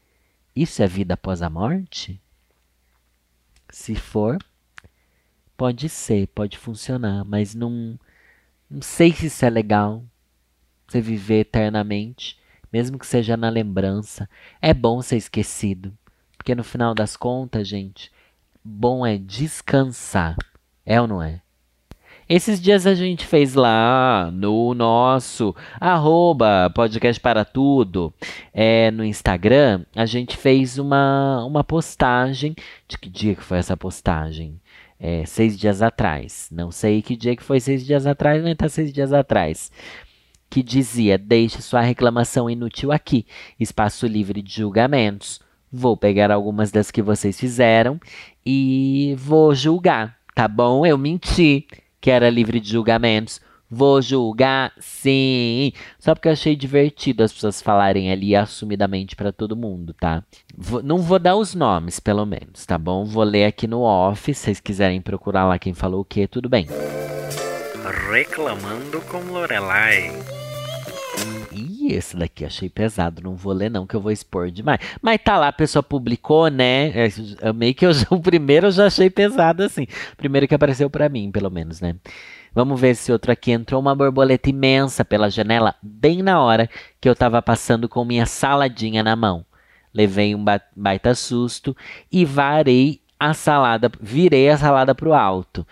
isso 0.55 0.83
é 0.83 0.87
vida 0.87 1.15
após 1.15 1.43
a 1.43 1.51
morte? 1.51 2.21
Se 3.69 3.95
for, 3.95 4.39
pode 5.57 5.89
ser, 5.89 6.29
pode 6.29 6.57
funcionar, 6.57 7.25
mas 7.25 7.55
não, 7.55 7.99
não 8.71 8.81
sei 8.81 9.13
se 9.13 9.27
isso 9.27 9.45
é 9.45 9.51
legal. 9.51 10.05
Você 10.87 11.01
viver 11.01 11.41
eternamente 11.41 12.40
mesmo 12.73 12.99
que 12.99 13.07
seja 13.07 13.37
na 13.37 13.49
lembrança. 13.49 14.29
É 14.61 14.73
bom 14.73 15.03
ser 15.03 15.17
esquecido, 15.17 15.93
porque 16.37 16.55
no 16.55 16.65
final 16.65 16.95
das 16.95 17.17
contas, 17.17 17.69
gente, 17.69 18.11
bom 18.65 19.07
é 19.07 19.19
descansar. 19.19 20.37
É 20.85 21.01
ou 21.01 21.07
não 21.07 21.23
é? 21.23 21.41
Esses 22.31 22.61
dias 22.61 22.87
a 22.87 22.95
gente 22.95 23.27
fez 23.27 23.55
lá 23.55 24.31
no 24.33 24.73
nosso 24.73 25.53
arroba 25.81 26.71
podcast 26.73 27.21
para 27.21 27.45
tudo 27.45 28.15
é, 28.55 28.89
no 28.93 29.05
Instagram, 29.05 29.85
a 29.97 30.07
gente 30.07 30.37
fez 30.37 30.79
uma, 30.79 31.45
uma 31.45 31.65
postagem. 31.65 32.55
De 32.87 32.97
que 32.97 33.09
dia 33.09 33.35
que 33.35 33.43
foi 33.43 33.59
essa 33.59 33.77
postagem? 33.77 34.61
É, 34.99 35.25
seis 35.27 35.59
dias 35.59 35.83
atrás. 35.83 36.49
Não 36.53 36.71
sei 36.71 37.03
que 37.03 37.17
dia 37.17 37.35
que 37.35 37.43
foi 37.43 37.59
seis 37.59 37.85
dias 37.85 38.07
atrás, 38.07 38.41
mas 38.45 38.57
tá 38.57 38.69
seis 38.69 38.93
dias 38.93 39.13
atrás 39.13 39.73
que 40.51 40.63
dizia: 40.63 41.17
Deixe 41.17 41.63
sua 41.63 41.81
reclamação 41.81 42.51
inútil 42.51 42.91
aqui, 42.91 43.25
espaço 43.59 44.07
livre 44.07 44.43
de 44.43 44.53
julgamentos. 44.53 45.41
Vou 45.73 45.97
pegar 45.97 46.33
algumas 46.33 46.73
das 46.73 46.91
que 46.91 47.01
vocês 47.01 47.39
fizeram 47.39 48.01
e 48.45 49.15
vou 49.17 49.55
julgar, 49.55 50.19
tá 50.35 50.49
bom? 50.49 50.85
Eu 50.85 50.99
menti 50.99 51.67
que 52.01 52.11
era 52.11 52.29
livre 52.29 52.59
de 52.59 52.71
julgamentos. 52.71 53.41
Vou 53.73 54.03
julgar, 54.03 54.73
sim. 54.81 55.73
Só 55.97 56.13
porque 56.13 56.27
eu 56.27 56.33
achei 56.33 56.57
divertido 56.57 57.23
as 57.23 57.33
pessoas 57.33 57.63
falarem 57.63 58.11
ali 58.11 58.35
assumidamente 58.35 59.15
para 59.15 59.31
todo 59.31 59.55
mundo, 59.55 59.95
tá? 59.95 60.25
Vou, 60.57 60.83
não 60.83 60.99
vou 60.99 61.21
dar 61.21 61.37
os 61.37 61.55
nomes, 61.55 62.01
pelo 62.01 62.27
menos, 62.27 62.67
tá 62.67 62.77
bom? 62.77 63.05
Vou 63.05 63.23
ler 63.23 63.45
aqui 63.45 63.69
no 63.69 63.83
off. 63.83 64.35
Se 64.35 64.41
vocês 64.41 64.59
quiserem 64.59 65.01
procurar 65.01 65.47
lá 65.47 65.57
quem 65.57 65.73
falou 65.73 66.01
o 66.01 66.05
que, 66.05 66.27
tudo 66.27 66.49
bem. 66.49 66.67
Reclamando 67.91 69.01
com 69.01 69.19
Lorelai. 69.19 70.13
Ih, 71.51 71.93
esse 71.93 72.17
daqui 72.17 72.45
achei 72.45 72.69
pesado, 72.69 73.21
não 73.21 73.35
vou 73.35 73.53
ler 73.53 73.69
não, 73.69 73.85
que 73.85 73.97
eu 73.97 74.01
vou 74.01 74.13
expor 74.13 74.49
demais. 74.49 74.79
Mas 75.03 75.21
tá 75.21 75.37
lá, 75.37 75.49
a 75.49 75.53
pessoa 75.53 75.83
publicou, 75.83 76.47
né? 76.47 76.93
É, 76.95 77.53
meio 77.53 77.75
que 77.75 77.85
eu, 77.85 77.91
o 78.11 78.21
primeiro 78.21 78.69
eu 78.69 78.71
já 78.71 78.87
achei 78.87 79.11
pesado 79.11 79.65
assim. 79.65 79.89
Primeiro 80.17 80.47
que 80.47 80.55
apareceu 80.55 80.89
para 80.89 81.09
mim, 81.09 81.33
pelo 81.33 81.51
menos, 81.51 81.81
né? 81.81 81.97
Vamos 82.55 82.81
ver 82.81 82.95
se 82.95 83.11
outro 83.11 83.33
aqui 83.33 83.51
entrou 83.51 83.81
uma 83.81 83.95
borboleta 83.95 84.49
imensa 84.49 85.05
pela 85.05 85.29
janela, 85.29 85.75
bem 85.83 86.23
na 86.23 86.41
hora 86.41 86.71
que 87.01 87.09
eu 87.09 87.17
tava 87.17 87.43
passando 87.43 87.89
com 87.89 88.05
minha 88.05 88.25
saladinha 88.25 89.03
na 89.03 89.17
mão. 89.17 89.45
Levei 89.93 90.33
um 90.33 90.45
baita 90.77 91.13
susto 91.17 91.77
e 92.11 92.25
varei 92.25 93.01
a 93.19 93.35
salada, 93.35 93.91
virei 94.01 94.49
a 94.49 94.57
salada 94.57 94.95
pro 94.95 95.13
alto. 95.13 95.67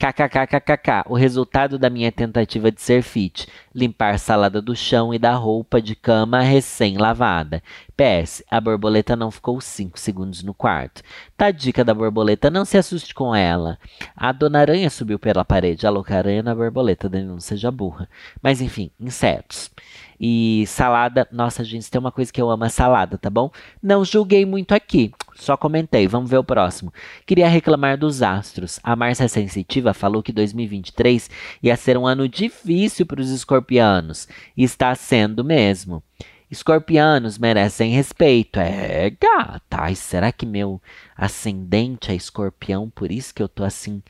KKKKKK. 0.00 1.04
O 1.10 1.14
resultado 1.14 1.78
da 1.78 1.90
minha 1.90 2.10
tentativa 2.10 2.72
de 2.72 2.80
ser 2.80 3.02
fit. 3.02 3.46
Limpar 3.74 4.18
salada 4.18 4.62
do 4.62 4.74
chão 4.74 5.12
e 5.12 5.18
da 5.18 5.34
roupa 5.34 5.78
de 5.78 5.94
cama 5.94 6.40
recém-lavada. 6.40 7.62
PS, 8.00 8.42
a 8.50 8.58
borboleta 8.58 9.14
não 9.14 9.30
ficou 9.30 9.60
5 9.60 10.00
segundos 10.00 10.42
no 10.42 10.54
quarto. 10.54 11.02
Tá 11.36 11.50
dica 11.50 11.84
da 11.84 11.92
borboleta, 11.92 12.48
não 12.48 12.64
se 12.64 12.78
assuste 12.78 13.14
com 13.14 13.34
ela. 13.34 13.78
A 14.16 14.32
dona 14.32 14.60
aranha 14.60 14.88
subiu 14.88 15.18
pela 15.18 15.44
parede. 15.44 15.86
A 15.86 15.90
louca 15.90 16.16
aranha 16.16 16.42
na 16.42 16.54
borboleta, 16.54 17.10
Dani, 17.10 17.26
não 17.26 17.38
seja 17.40 17.70
burra. 17.70 18.08
Mas 18.42 18.62
enfim, 18.62 18.90
insetos. 18.98 19.70
E 20.18 20.64
salada, 20.66 21.28
nossa 21.30 21.62
gente, 21.62 21.90
tem 21.90 21.98
uma 21.98 22.10
coisa 22.10 22.32
que 22.32 22.40
eu 22.40 22.48
amo 22.48 22.64
é 22.64 22.70
salada, 22.70 23.18
tá 23.18 23.28
bom? 23.28 23.50
Não 23.82 24.02
julguei 24.02 24.46
muito 24.46 24.74
aqui, 24.74 25.12
só 25.34 25.54
comentei. 25.54 26.08
Vamos 26.08 26.30
ver 26.30 26.38
o 26.38 26.44
próximo. 26.44 26.90
Queria 27.26 27.48
reclamar 27.48 27.98
dos 27.98 28.22
astros. 28.22 28.80
A 28.82 28.96
Márcia 28.96 29.28
Sensitiva 29.28 29.92
falou 29.92 30.22
que 30.22 30.32
2023 30.32 31.28
ia 31.62 31.76
ser 31.76 31.98
um 31.98 32.06
ano 32.06 32.26
difícil 32.26 33.04
para 33.04 33.20
os 33.20 33.28
escorpianos. 33.28 34.26
E 34.56 34.64
está 34.64 34.94
sendo 34.94 35.44
mesmo. 35.44 36.02
Escorpianos 36.50 37.38
merecem 37.38 37.92
respeito. 37.92 38.58
É, 38.58 39.10
gata. 39.10 39.82
Ai, 39.82 39.94
será 39.94 40.32
que 40.32 40.44
meu 40.44 40.82
ascendente 41.16 42.10
é 42.10 42.14
escorpião? 42.14 42.90
Por 42.90 43.12
isso 43.12 43.32
que 43.32 43.42
eu 43.42 43.48
tô 43.48 43.62
assim. 43.62 44.02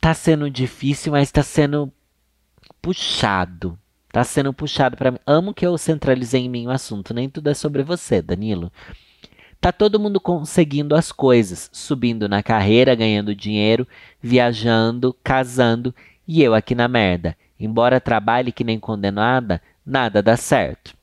Tá 0.00 0.12
sendo 0.12 0.50
difícil, 0.50 1.12
mas 1.12 1.32
tá 1.32 1.42
sendo 1.42 1.90
puxado. 2.82 3.78
Tá 4.12 4.22
sendo 4.22 4.52
puxado 4.52 4.96
para 4.96 5.12
mim. 5.12 5.18
Amo 5.26 5.54
que 5.54 5.66
eu 5.66 5.78
centralizei 5.78 6.42
em 6.42 6.48
mim 6.48 6.66
o 6.66 6.70
assunto. 6.70 7.14
Nem 7.14 7.28
tudo 7.28 7.48
é 7.48 7.54
sobre 7.54 7.82
você, 7.82 8.20
Danilo. 8.20 8.70
Tá 9.60 9.72
todo 9.72 9.98
mundo 9.98 10.20
conseguindo 10.20 10.94
as 10.94 11.10
coisas, 11.10 11.70
subindo 11.72 12.28
na 12.28 12.42
carreira, 12.42 12.94
ganhando 12.94 13.34
dinheiro, 13.34 13.88
viajando, 14.20 15.16
casando 15.24 15.94
e 16.28 16.42
eu 16.42 16.54
aqui 16.54 16.74
na 16.74 16.86
merda. 16.86 17.34
Embora 17.58 17.98
trabalhe 17.98 18.52
que 18.52 18.62
nem 18.62 18.78
condenada, 18.78 19.62
nada 19.86 20.22
dá 20.22 20.36
certo. 20.36 20.94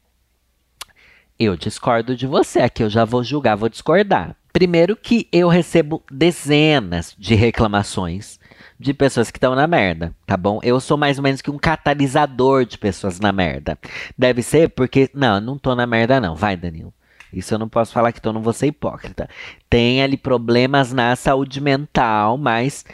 Eu 1.44 1.58
discordo 1.58 2.16
de 2.16 2.28
você, 2.28 2.60
aqui 2.60 2.84
eu 2.84 2.90
já 2.90 3.04
vou 3.04 3.24
julgar, 3.24 3.58
vou 3.58 3.68
discordar. 3.68 4.36
Primeiro 4.54 4.96
que 4.96 5.28
eu 5.32 5.48
recebo 5.48 6.04
dezenas 6.12 7.16
de 7.18 7.34
reclamações 7.34 8.40
de 8.80 8.94
pessoas 8.94 9.32
que 9.32 9.40
estão 9.40 9.56
na 9.56 9.66
merda, 9.66 10.14
tá 10.28 10.38
bom? 10.38 10.60
Eu 10.62 10.80
sou 10.80 10.98
mais 11.00 11.18
ou 11.18 11.24
menos 11.24 11.42
que 11.42 11.50
um 11.50 11.58
catalisador 11.58 12.64
de 12.64 12.78
pessoas 12.78 13.20
na 13.20 13.32
merda. 13.32 13.76
Deve 14.16 14.44
ser 14.44 14.70
porque. 14.70 15.10
Não, 15.16 15.42
não 15.42 15.58
tô 15.58 15.74
na 15.74 15.88
merda, 15.88 16.22
não. 16.22 16.36
Vai, 16.36 16.56
Danilo. 16.56 16.94
Isso 17.34 17.56
eu 17.56 17.58
não 17.58 17.68
posso 17.68 17.92
falar 17.92 18.12
que 18.12 18.22
tô, 18.22 18.32
não 18.32 18.44
vou 18.44 18.54
ser 18.54 18.68
hipócrita. 18.68 19.28
Tem 19.68 20.04
ali 20.04 20.18
problemas 20.18 20.94
na 20.94 21.16
saúde 21.16 21.60
mental, 21.60 22.38
mas 22.38 22.86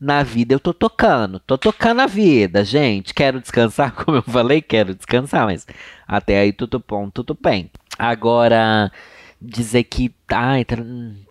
na 0.00 0.24
vida 0.24 0.52
eu 0.52 0.58
tô 0.58 0.74
tocando. 0.74 1.38
Tô 1.38 1.56
tocando 1.56 2.00
a 2.00 2.06
vida, 2.06 2.64
gente. 2.64 3.14
Quero 3.14 3.40
descansar, 3.40 3.92
como 3.94 4.16
eu 4.16 4.22
falei, 4.22 4.60
quero 4.60 4.92
descansar, 4.92 5.46
mas 5.46 5.64
até 6.08 6.40
aí 6.40 6.52
tudo 6.52 6.84
bom, 6.86 7.08
tudo 7.08 7.38
bem. 7.40 7.70
Agora, 7.98 8.90
dizer 9.40 9.84
que 9.84 10.14
ai, 10.30 10.64
tá, 10.64 10.76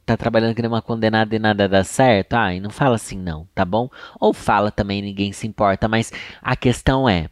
tá 0.05 0.17
trabalhando 0.17 0.55
que 0.55 0.61
nem 0.61 0.69
uma 0.69 0.81
condenada 0.81 1.35
e 1.35 1.39
nada 1.39 1.67
dá 1.67 1.83
certo, 1.83 2.33
ai, 2.33 2.59
não 2.59 2.69
fala 2.69 2.95
assim 2.95 3.17
não, 3.17 3.47
tá 3.55 3.65
bom? 3.65 3.89
Ou 4.19 4.33
fala 4.33 4.71
também, 4.71 5.01
ninguém 5.01 5.31
se 5.31 5.47
importa, 5.47 5.87
mas 5.87 6.11
a 6.41 6.55
questão 6.55 7.07
é, 7.09 7.29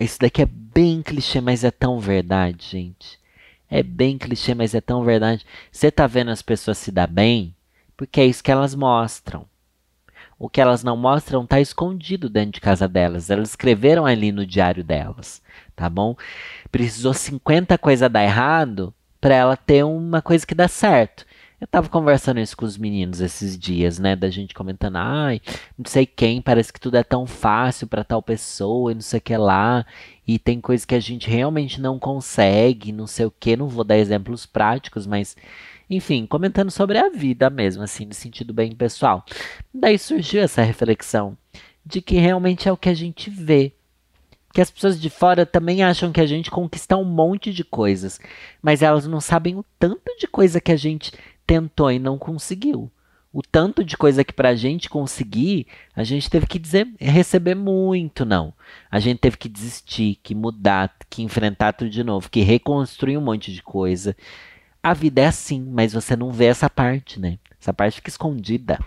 isso 0.00 0.18
daqui 0.18 0.42
é 0.42 0.46
bem 0.46 1.02
clichê, 1.02 1.40
mas 1.40 1.62
é 1.62 1.70
tão 1.70 2.00
verdade, 2.00 2.66
gente. 2.68 3.18
É 3.70 3.82
bem 3.82 4.18
clichê, 4.18 4.54
mas 4.54 4.74
é 4.74 4.80
tão 4.80 5.04
verdade. 5.04 5.46
Você 5.70 5.90
tá 5.90 6.06
vendo 6.06 6.30
as 6.30 6.42
pessoas 6.42 6.78
se 6.78 6.90
dar 6.90 7.06
bem, 7.06 7.54
porque 7.96 8.20
é 8.20 8.26
isso 8.26 8.42
que 8.42 8.50
elas 8.50 8.74
mostram. 8.74 9.46
O 10.38 10.48
que 10.48 10.60
elas 10.60 10.82
não 10.82 10.96
mostram 10.96 11.44
está 11.44 11.60
escondido 11.60 12.28
dentro 12.28 12.52
de 12.52 12.60
casa 12.60 12.88
delas. 12.88 13.30
Elas 13.30 13.50
escreveram 13.50 14.04
ali 14.04 14.32
no 14.32 14.44
diário 14.44 14.82
delas, 14.82 15.40
tá 15.74 15.88
bom? 15.88 16.16
Precisou 16.70 17.14
50 17.14 17.76
coisas 17.78 18.10
dar 18.10 18.22
errado 18.22 18.92
para 19.20 19.34
ela 19.34 19.56
ter 19.56 19.84
uma 19.84 20.20
coisa 20.20 20.46
que 20.46 20.54
dá 20.54 20.68
certo. 20.68 21.24
Eu 21.60 21.66
tava 21.66 21.88
conversando 21.88 22.40
isso 22.40 22.56
com 22.56 22.66
os 22.66 22.76
meninos 22.76 23.20
esses 23.20 23.56
dias, 23.58 23.98
né? 23.98 24.14
Da 24.14 24.28
gente 24.28 24.52
comentando, 24.52 24.96
ai, 24.96 25.40
não 25.78 25.86
sei 25.86 26.04
quem, 26.04 26.42
parece 26.42 26.72
que 26.72 26.80
tudo 26.80 26.96
é 26.96 27.02
tão 27.02 27.26
fácil 27.26 27.86
para 27.86 28.04
tal 28.04 28.22
pessoa 28.22 28.92
e 28.92 28.94
não 28.94 29.00
sei 29.00 29.18
o 29.18 29.22
que 29.22 29.36
lá. 29.36 29.86
E 30.26 30.38
tem 30.38 30.60
coisas 30.60 30.84
que 30.84 30.94
a 30.94 31.00
gente 31.00 31.30
realmente 31.30 31.80
não 31.80 31.98
consegue, 31.98 32.92
não 32.92 33.06
sei 33.06 33.24
o 33.26 33.30
que. 33.30 33.56
Não 33.56 33.68
vou 33.68 33.84
dar 33.84 33.96
exemplos 33.96 34.44
práticos, 34.44 35.06
mas 35.06 35.36
enfim, 35.88 36.26
comentando 36.26 36.70
sobre 36.70 36.98
a 36.98 37.08
vida 37.08 37.48
mesmo, 37.50 37.82
assim, 37.82 38.06
no 38.06 38.14
sentido 38.14 38.52
bem 38.52 38.74
pessoal. 38.74 39.24
Daí 39.72 39.98
surgiu 39.98 40.42
essa 40.42 40.62
reflexão 40.62 41.36
de 41.84 42.00
que 42.00 42.16
realmente 42.16 42.68
é 42.68 42.72
o 42.72 42.76
que 42.76 42.88
a 42.88 42.94
gente 42.94 43.28
vê. 43.30 43.73
Que 44.54 44.60
as 44.60 44.70
pessoas 44.70 45.00
de 45.00 45.10
fora 45.10 45.44
também 45.44 45.82
acham 45.82 46.12
que 46.12 46.20
a 46.20 46.26
gente 46.26 46.50
conquista 46.50 46.96
um 46.96 47.04
monte 47.04 47.52
de 47.52 47.64
coisas, 47.64 48.18
mas 48.62 48.80
elas 48.80 49.06
não 49.06 49.20
sabem 49.20 49.56
o 49.56 49.64
tanto 49.78 50.16
de 50.18 50.26
coisa 50.26 50.60
que 50.60 50.72
a 50.72 50.76
gente 50.76 51.12
tentou 51.46 51.90
e 51.90 51.98
não 51.98 52.16
conseguiu. 52.16 52.90
O 53.32 53.42
tanto 53.42 53.84
de 53.84 53.96
coisa 53.96 54.22
que 54.22 54.32
para 54.32 54.50
a 54.50 54.54
gente 54.54 54.88
conseguir, 54.88 55.66
a 55.94 56.04
gente 56.04 56.30
teve 56.30 56.46
que 56.46 56.58
dizer, 56.58 56.88
receber 57.00 57.56
muito, 57.56 58.24
não. 58.24 58.54
A 58.88 59.00
gente 59.00 59.18
teve 59.18 59.36
que 59.36 59.48
desistir, 59.48 60.20
que 60.22 60.36
mudar, 60.36 60.94
que 61.10 61.20
enfrentar 61.20 61.72
tudo 61.72 61.90
de 61.90 62.04
novo, 62.04 62.30
que 62.30 62.42
reconstruir 62.42 63.18
um 63.18 63.20
monte 63.20 63.52
de 63.52 63.60
coisa 63.60 64.16
a 64.84 64.92
vida 64.92 65.22
é 65.22 65.26
assim, 65.26 65.62
mas 65.62 65.94
você 65.94 66.14
não 66.14 66.30
vê 66.30 66.44
essa 66.44 66.68
parte, 66.68 67.18
né? 67.18 67.38
Essa 67.58 67.72
parte 67.72 67.94
fica 67.94 68.10
escondida. 68.10 68.78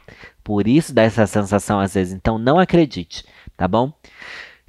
Por 0.44 0.68
isso 0.68 0.94
dá 0.94 1.02
essa 1.02 1.26
sensação 1.26 1.80
às 1.80 1.96
vezes. 1.96 2.14
Então 2.14 2.38
não 2.38 2.60
acredite, 2.60 3.26
tá 3.58 3.68
bom? 3.68 3.92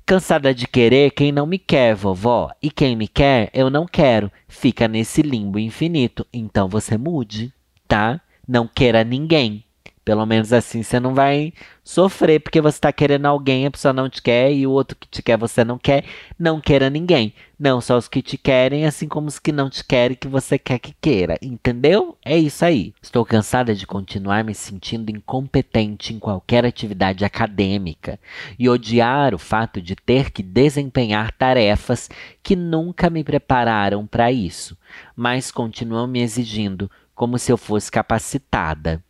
Cansada 0.08 0.54
de 0.54 0.66
querer 0.66 1.10
quem 1.10 1.30
não 1.30 1.44
me 1.44 1.58
quer, 1.58 1.94
vovó. 1.94 2.50
E 2.62 2.70
quem 2.70 2.96
me 2.96 3.06
quer, 3.06 3.50
eu 3.52 3.68
não 3.68 3.84
quero. 3.84 4.32
Fica 4.48 4.88
nesse 4.88 5.20
limbo 5.20 5.58
infinito. 5.58 6.26
Então 6.32 6.66
você 6.66 6.96
mude, 6.96 7.52
tá? 7.86 8.18
Não 8.48 8.66
queira 8.66 9.04
ninguém. 9.04 9.62
Pelo 10.08 10.24
menos 10.24 10.54
assim 10.54 10.82
você 10.82 10.98
não 10.98 11.12
vai 11.12 11.52
sofrer 11.84 12.40
porque 12.40 12.62
você 12.62 12.78
está 12.78 12.90
querendo 12.90 13.26
alguém, 13.26 13.66
a 13.66 13.70
pessoa 13.70 13.92
não 13.92 14.08
te 14.08 14.22
quer 14.22 14.50
e 14.50 14.66
o 14.66 14.70
outro 14.70 14.96
que 14.98 15.06
te 15.06 15.22
quer 15.22 15.36
você 15.36 15.62
não 15.62 15.76
quer. 15.76 16.02
Não 16.38 16.62
queira 16.62 16.88
ninguém. 16.88 17.34
Não 17.58 17.78
só 17.78 17.98
os 17.98 18.08
que 18.08 18.22
te 18.22 18.38
querem, 18.38 18.86
assim 18.86 19.06
como 19.06 19.28
os 19.28 19.38
que 19.38 19.52
não 19.52 19.68
te 19.68 19.84
querem 19.84 20.16
que 20.16 20.26
você 20.26 20.58
quer 20.58 20.78
que 20.78 20.94
queira. 20.98 21.36
Entendeu? 21.42 22.16
É 22.24 22.38
isso 22.38 22.64
aí. 22.64 22.94
Estou 23.02 23.22
cansada 23.22 23.74
de 23.74 23.86
continuar 23.86 24.42
me 24.44 24.54
sentindo 24.54 25.10
incompetente 25.10 26.14
em 26.14 26.18
qualquer 26.18 26.64
atividade 26.64 27.22
acadêmica 27.22 28.18
e 28.58 28.66
odiar 28.66 29.34
o 29.34 29.38
fato 29.38 29.78
de 29.82 29.94
ter 29.94 30.30
que 30.30 30.42
desempenhar 30.42 31.32
tarefas 31.32 32.08
que 32.42 32.56
nunca 32.56 33.10
me 33.10 33.22
prepararam 33.22 34.06
para 34.06 34.32
isso, 34.32 34.74
mas 35.14 35.50
continuam 35.50 36.06
me 36.06 36.22
exigindo 36.22 36.90
como 37.14 37.38
se 37.38 37.52
eu 37.52 37.58
fosse 37.58 37.90
capacitada. 37.90 39.04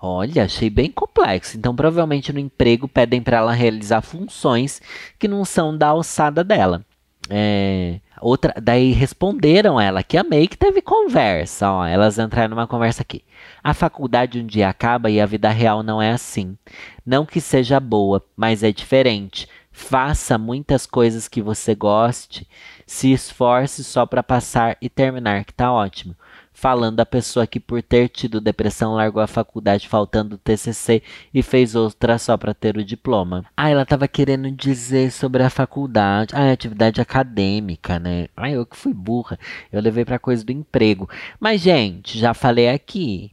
Olha, 0.00 0.44
achei 0.44 0.68
bem 0.68 0.90
complexo. 0.90 1.56
Então, 1.56 1.74
provavelmente 1.74 2.32
no 2.32 2.38
emprego 2.38 2.86
pedem 2.86 3.22
para 3.22 3.38
ela 3.38 3.52
realizar 3.52 4.02
funções 4.02 4.80
que 5.18 5.26
não 5.26 5.44
são 5.44 5.76
da 5.76 5.88
alçada 5.88 6.44
dela. 6.44 6.84
É, 7.30 7.98
outra, 8.20 8.54
daí 8.62 8.92
responderam 8.92 9.80
ela 9.80 10.02
que 10.02 10.18
amei 10.18 10.46
que 10.46 10.56
teve 10.56 10.82
conversa. 10.82 11.70
Ó, 11.70 11.84
elas 11.84 12.18
entraram 12.18 12.50
numa 12.50 12.66
conversa 12.66 13.02
aqui. 13.02 13.24
A 13.64 13.72
faculdade 13.72 14.38
um 14.38 14.46
dia 14.46 14.68
acaba 14.68 15.10
e 15.10 15.20
a 15.20 15.26
vida 15.26 15.48
real 15.48 15.82
não 15.82 16.00
é 16.00 16.12
assim. 16.12 16.56
Não 17.04 17.24
que 17.24 17.40
seja 17.40 17.80
boa, 17.80 18.22
mas 18.36 18.62
é 18.62 18.70
diferente. 18.70 19.48
Faça 19.72 20.38
muitas 20.38 20.86
coisas 20.86 21.28
que 21.28 21.42
você 21.42 21.74
goste, 21.74 22.48
se 22.86 23.12
esforce 23.12 23.84
só 23.84 24.06
para 24.06 24.22
passar 24.22 24.76
e 24.80 24.88
terminar, 24.88 25.44
que 25.44 25.52
tá 25.52 25.70
ótimo 25.70 26.16
falando 26.56 26.96
da 26.96 27.04
pessoa 27.04 27.46
que 27.46 27.60
por 27.60 27.82
ter 27.82 28.08
tido 28.08 28.40
depressão 28.40 28.94
largou 28.94 29.22
a 29.22 29.26
faculdade 29.26 29.86
faltando 29.86 30.36
o 30.36 30.38
TCC 30.38 31.02
e 31.32 31.42
fez 31.42 31.74
outra 31.74 32.16
só 32.18 32.34
para 32.38 32.54
ter 32.54 32.78
o 32.78 32.84
diploma. 32.84 33.44
Ah, 33.54 33.68
ela 33.68 33.84
tava 33.84 34.08
querendo 34.08 34.50
dizer 34.50 35.12
sobre 35.12 35.42
a 35.42 35.50
faculdade, 35.50 36.34
ah, 36.34 36.50
atividade 36.50 36.98
acadêmica, 36.98 37.98
né? 37.98 38.28
Ah, 38.34 38.50
eu 38.50 38.64
que 38.64 38.74
fui 38.74 38.94
burra. 38.94 39.38
Eu 39.70 39.82
levei 39.82 40.02
para 40.06 40.18
coisa 40.18 40.42
do 40.42 40.50
emprego. 40.50 41.06
Mas 41.38 41.60
gente, 41.60 42.18
já 42.18 42.32
falei 42.32 42.70
aqui, 42.70 43.32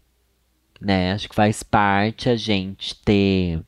né? 0.81 1.13
Acho 1.13 1.29
que 1.29 1.36
faz 1.36 1.63
parte 1.63 2.27
a 2.27 2.36
gente 2.36 2.93
ter 3.05 3.62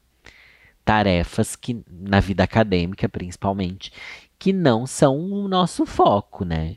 tarefas 0.83 1.55
que 1.55 1.81
na 1.89 2.19
vida 2.19 2.43
acadêmica, 2.43 3.07
principalmente, 3.07 3.89
que 4.37 4.51
não 4.51 4.85
são 4.85 5.17
o 5.31 5.47
nosso 5.47 5.85
foco, 5.85 6.43
né? 6.43 6.75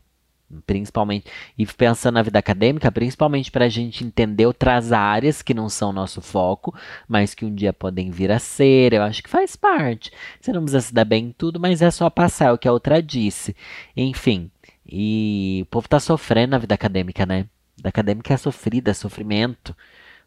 Principalmente 0.67 1.27
e 1.57 1.67
pensando 1.67 2.15
na 2.15 2.23
vida 2.23 2.39
acadêmica, 2.39 2.91
principalmente 2.91 3.51
para 3.51 3.67
a 3.67 3.69
gente 3.69 4.05
entender 4.05 4.47
outras 4.47 4.93
áreas 4.93 5.43
que 5.43 5.55
não 5.55 5.69
são 5.69 5.93
nosso 5.93 6.21
foco, 6.21 6.75
mas 7.07 7.35
que 7.35 7.45
um 7.45 7.55
dia 7.55 7.73
podem 7.73 8.11
vir 8.11 8.31
a 8.31 8.39
ser. 8.39 8.93
Eu 8.93 9.03
acho 9.03 9.23
que 9.23 9.29
faz 9.29 9.57
parte. 9.57 10.11
Você 10.41 10.53
não 10.53 10.63
precisa 10.63 10.81
se 10.81 10.95
dar 10.95 11.05
bem 11.05 11.27
em 11.27 11.33
tudo, 11.33 11.61
mas 11.61 11.83
é 11.83 11.91
só 11.91 12.09
passar 12.09 12.47
é 12.49 12.53
o 12.53 12.59
que 12.59 12.69
a 12.69 12.73
outra 12.73 13.03
disse. 13.03 13.55
Enfim, 13.97 14.51
e 14.87 15.61
o 15.63 15.67
povo 15.67 15.89
tá 15.89 16.01
sofrendo 16.01 16.53
na 16.53 16.59
vida 16.59 16.75
acadêmica, 16.75 17.27
né? 17.27 17.41
A 17.41 17.77
vida 17.77 17.89
acadêmica 17.91 18.35
é 18.35 18.37
sofrida, 18.37 18.91
é 18.91 18.95
sofrimento. 18.95 19.77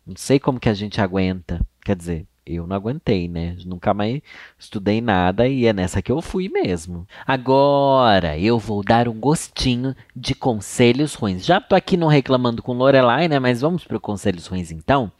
Não 0.05 0.15
sei 0.15 0.39
como 0.39 0.59
que 0.59 0.69
a 0.69 0.73
gente 0.73 1.01
aguenta. 1.01 1.59
Quer 1.83 1.95
dizer, 1.95 2.25
eu 2.55 2.67
não 2.67 2.75
aguentei, 2.75 3.27
né? 3.27 3.55
Nunca 3.65 3.93
mais 3.93 4.21
estudei 4.57 5.01
nada 5.01 5.47
e 5.47 5.65
é 5.65 5.73
nessa 5.73 6.01
que 6.01 6.11
eu 6.11 6.21
fui 6.21 6.49
mesmo. 6.49 7.07
Agora 7.25 8.37
eu 8.37 8.57
vou 8.59 8.83
dar 8.83 9.07
um 9.07 9.19
gostinho 9.19 9.95
de 10.15 10.35
conselhos 10.35 11.13
ruins. 11.13 11.45
Já 11.45 11.59
tô 11.59 11.75
aqui 11.75 11.97
não 11.97 12.07
reclamando 12.07 12.61
com 12.61 12.73
Lorelai, 12.73 13.27
né? 13.27 13.39
Mas 13.39 13.61
vamos 13.61 13.83
para 13.83 13.99
conselhos 13.99 14.47
ruins 14.47 14.71
então. 14.71 15.11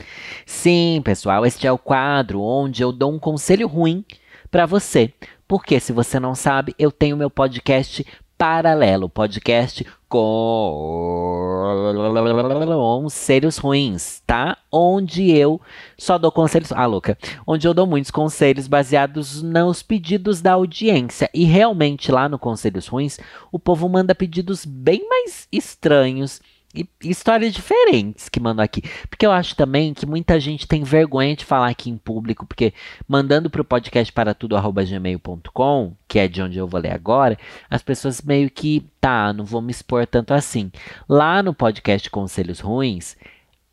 Sim, 0.46 1.02
pessoal, 1.04 1.46
este 1.46 1.68
é 1.68 1.72
o 1.72 1.78
quadro 1.78 2.42
onde 2.42 2.84
eu 2.84 2.92
dou 2.92 3.14
um 3.14 3.20
conselho 3.20 3.68
ruim 3.68 4.06
para 4.50 4.66
você. 4.66 5.14
Porque 5.48 5.82
se 5.82 5.92
você 5.92 6.18
não 6.18 6.34
sabe, 6.34 6.74
eu 6.80 6.92
tenho 6.92 7.18
meu 7.18 7.30
podcast 7.30 8.06
paralelo, 8.42 9.08
podcast 9.08 9.86
com 10.10 11.62
conselhos 13.04 13.60
ruins, 13.60 14.24
tá? 14.26 14.58
Onde 14.72 15.30
eu 15.30 15.62
só 15.96 16.18
dou 16.18 16.32
conselhos. 16.32 16.72
Ah, 16.72 16.88
louca. 16.88 17.16
Onde 17.46 17.68
eu 17.68 17.74
dou 17.74 17.86
muitos 17.86 18.10
conselhos 18.10 18.68
baseados 18.68 19.44
nos 19.44 19.84
pedidos 19.84 20.42
da 20.42 20.54
audiência. 20.54 21.30
E 21.32 21.44
realmente 21.44 22.12
lá 22.12 22.28
no 22.28 22.40
Conselhos 22.40 22.88
Ruins, 22.88 23.20
o 23.52 23.60
povo 23.60 23.88
manda 23.88 24.16
pedidos 24.16 24.66
bem 24.66 25.08
mais 25.08 25.48
estranhos 25.52 26.42
histórias 27.04 27.54
diferentes 27.54 28.30
que 28.30 28.40
mandam 28.40 28.64
aqui. 28.64 28.82
Porque 29.10 29.26
eu 29.26 29.32
acho 29.32 29.56
também 29.56 29.94
que 29.94 30.06
muita 30.06 30.40
gente 30.40 30.68
tem 30.68 30.84
vergonha 30.84 31.36
de 31.36 31.46
falar 31.46 31.70
aqui 31.70 31.90
em 31.90 31.98
público, 31.98 32.46
porque 32.46 32.74
mandando 33.08 33.50
para 33.50 33.62
o 33.62 33.66
podcast 33.66 34.12
para 34.12 34.34
tudo 34.34 34.56
que 36.08 36.20
é 36.20 36.28
de 36.28 36.42
onde 36.42 36.58
eu 36.58 36.68
vou 36.68 36.80
ler 36.80 36.94
agora, 36.94 37.38
as 37.70 37.82
pessoas 37.82 38.22
meio 38.22 38.50
que, 38.50 38.86
tá, 39.00 39.34
não 39.34 39.46
vou 39.46 39.62
me 39.62 39.72
expor 39.72 40.06
tanto 40.08 40.34
assim. 40.34 40.72
Lá 41.08 41.44
no 41.44 41.54
podcast 41.54 42.10
Conselhos 42.10 42.60
Ruins, 42.60 43.18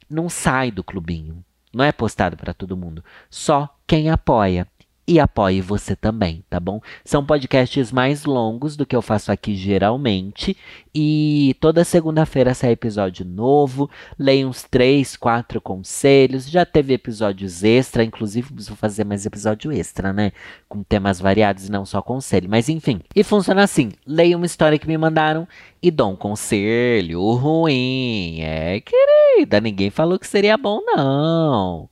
não 0.08 0.28
sai 0.28 0.70
do 0.70 0.82
clubinho. 0.82 1.44
Não 1.72 1.84
é 1.84 1.92
postado 1.92 2.36
para 2.36 2.54
todo 2.54 2.76
mundo. 2.76 3.04
Só 3.28 3.68
quem 3.86 4.10
apoia 4.10 4.66
e 5.08 5.18
apoie 5.18 5.62
você 5.62 5.96
também, 5.96 6.44
tá 6.50 6.60
bom? 6.60 6.82
São 7.02 7.24
podcasts 7.24 7.90
mais 7.90 8.26
longos 8.26 8.76
do 8.76 8.84
que 8.84 8.94
eu 8.94 9.00
faço 9.00 9.32
aqui 9.32 9.54
geralmente 9.54 10.54
e 10.94 11.56
toda 11.60 11.82
segunda-feira 11.82 12.52
sai 12.52 12.72
episódio 12.72 13.24
novo. 13.24 13.88
Leio 14.18 14.46
uns 14.46 14.64
três, 14.64 15.16
quatro 15.16 15.62
conselhos. 15.62 16.48
Já 16.50 16.66
teve 16.66 16.92
episódios 16.92 17.64
extra, 17.64 18.04
inclusive 18.04 18.52
vou 18.52 18.76
fazer 18.76 19.04
mais 19.04 19.24
episódio 19.24 19.72
extra, 19.72 20.12
né? 20.12 20.30
Com 20.68 20.82
temas 20.82 21.18
variados 21.18 21.66
e 21.66 21.72
não 21.72 21.86
só 21.86 22.02
conselho. 22.02 22.50
Mas 22.50 22.68
enfim, 22.68 23.00
e 23.16 23.24
funciona 23.24 23.62
assim: 23.62 23.90
leio 24.06 24.36
uma 24.36 24.44
história 24.46 24.78
que 24.78 24.86
me 24.86 24.98
mandaram 24.98 25.48
e 25.82 25.90
dou 25.90 26.10
um 26.10 26.16
conselho 26.16 27.32
ruim. 27.32 28.40
É, 28.42 28.80
querida, 28.80 29.58
ninguém 29.58 29.88
falou 29.88 30.18
que 30.18 30.26
seria 30.26 30.58
bom, 30.58 30.82
não. 30.84 31.88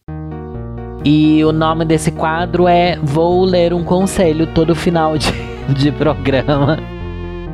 E 1.09 1.45
o 1.45 1.53
nome 1.53 1.85
desse 1.85 2.11
quadro 2.11 2.67
é 2.67 2.97
Vou 2.97 3.45
Ler 3.45 3.73
um 3.73 3.85
Conselho 3.85 4.53
todo 4.53 4.75
final 4.75 5.17
de, 5.17 5.31
de 5.73 5.93
programa. 5.93 6.79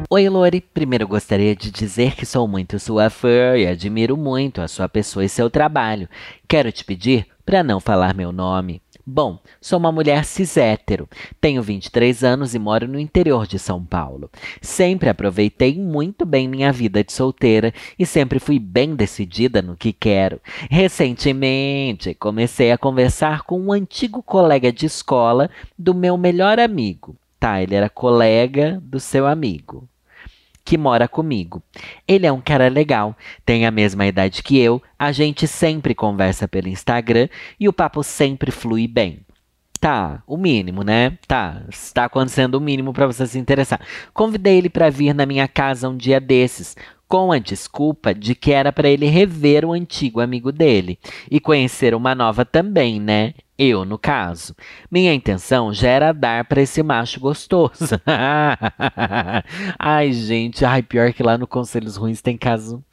Oi, 0.09 0.27
Lori. 0.27 0.63
Primeiro 0.73 1.07
gostaria 1.07 1.55
de 1.55 1.71
dizer 1.71 2.15
que 2.15 2.25
sou 2.25 2.49
muito 2.49 2.79
sua 2.79 3.11
fã 3.11 3.55
e 3.59 3.67
admiro 3.67 4.17
muito 4.17 4.63
a 4.63 4.69
sua 4.69 4.89
pessoa 4.89 5.23
e 5.23 5.29
seu 5.29 5.51
trabalho. 5.51 6.09
Quero 6.49 6.73
te 6.73 6.83
pedir 6.83 7.27
para 7.45 7.63
não 7.63 7.79
falar 7.79 8.15
meu 8.15 8.33
nome. 8.33 8.81
Bom, 9.05 9.41
sou 9.61 9.81
uma 9.81 9.91
mulher 9.91 10.25
cis 10.25 10.57
hétero, 10.57 11.09
tenho 11.41 11.61
23 11.61 12.23
anos 12.23 12.55
e 12.55 12.59
moro 12.59 12.87
no 12.87 13.01
interior 13.01 13.49
de 13.49 13.59
São 13.59 13.85
Paulo. 13.85 14.31
Sempre 14.61 15.09
aproveitei 15.09 15.77
muito 15.77 16.25
bem 16.25 16.47
minha 16.47 16.73
vida 16.73 17.03
de 17.03 17.13
solteira 17.13 17.75
e 17.99 18.07
sempre 18.07 18.39
fui 18.39 18.61
bem 18.61 18.95
decidida 18.95 19.61
no 19.61 19.77
que 19.77 19.93
quero. 19.93 20.41
Recentemente, 20.71 22.15
comecei 22.15 22.71
a 22.71 22.79
conversar 22.79 23.43
com 23.43 23.61
um 23.61 23.73
antigo 23.73 24.23
colega 24.23 24.73
de 24.73 24.87
escola 24.87 25.51
do 25.77 25.93
meu 25.93 26.17
melhor 26.17 26.61
amigo. 26.61 27.17
Tá, 27.41 27.61
ele 27.61 27.75
era 27.75 27.91
colega 27.91 28.81
do 28.85 29.01
seu 29.01 29.27
amigo 29.27 29.89
que 30.65 30.79
mora 30.79 31.09
comigo. 31.09 31.63
Ele 32.07 32.27
é 32.27 32.33
um 32.33 32.41
cara 32.41 32.69
legal, 32.69 33.17
tem 33.45 33.67
a 33.67 33.71
mesma 33.71 34.07
idade 34.07 34.43
que 34.43 34.59
eu, 34.59 34.83
a 34.99 35.13
gente 35.13 35.47
sempre 35.47 35.95
conversa 35.95 36.47
pelo 36.47 36.69
Instagram 36.69 37.29
e 37.59 37.69
o 37.69 37.73
papo 37.73 38.03
sempre 38.03 38.51
flui 38.51 38.87
bem. 38.87 39.21
Tá, 39.81 40.23
o 40.29 40.37
mínimo, 40.37 40.85
né? 40.85 41.19
Tá, 41.27 41.63
está 41.69 42.05
acontecendo 42.05 42.55
o 42.55 42.61
mínimo 42.61 42.93
para 42.93 43.07
você 43.07 43.27
se 43.27 43.37
interessar. 43.37 43.81
Convidei 44.15 44.59
ele 44.59 44.71
para 44.71 44.89
vir 44.89 45.13
na 45.13 45.27
minha 45.27 45.49
casa 45.49 45.89
um 45.89 45.97
dia 45.97 46.21
desses, 46.21 46.77
com 47.09 47.33
a 47.33 47.39
desculpa 47.39 48.15
de 48.15 48.35
que 48.35 48.53
era 48.53 48.73
para 48.73 48.89
ele 48.89 49.07
rever 49.07 49.65
o 49.65 49.73
antigo 49.73 50.21
amigo 50.21 50.53
dele 50.53 50.99
e 51.31 51.41
conhecer 51.41 51.95
uma 51.95 52.15
nova 52.15 52.45
também, 52.45 53.01
né? 53.01 53.35
Eu, 53.65 53.85
no 53.85 53.97
caso. 53.97 54.57
Minha 54.91 55.15
intenção 55.15 55.73
já 55.73 55.89
era 55.89 56.13
dar 56.13 56.45
para 56.47 56.61
esse 56.61 56.83
macho 56.83 57.21
gostoso. 57.21 58.01
ai, 59.79 60.13
gente, 60.13 60.65
ai, 60.65 60.83
pior 60.83 61.13
que 61.13 61.23
lá 61.23 61.39
no 61.39 61.47
Conselhos 61.47 61.97
Ruins 61.97 62.21
tem 62.21 62.37
caso 62.37 62.85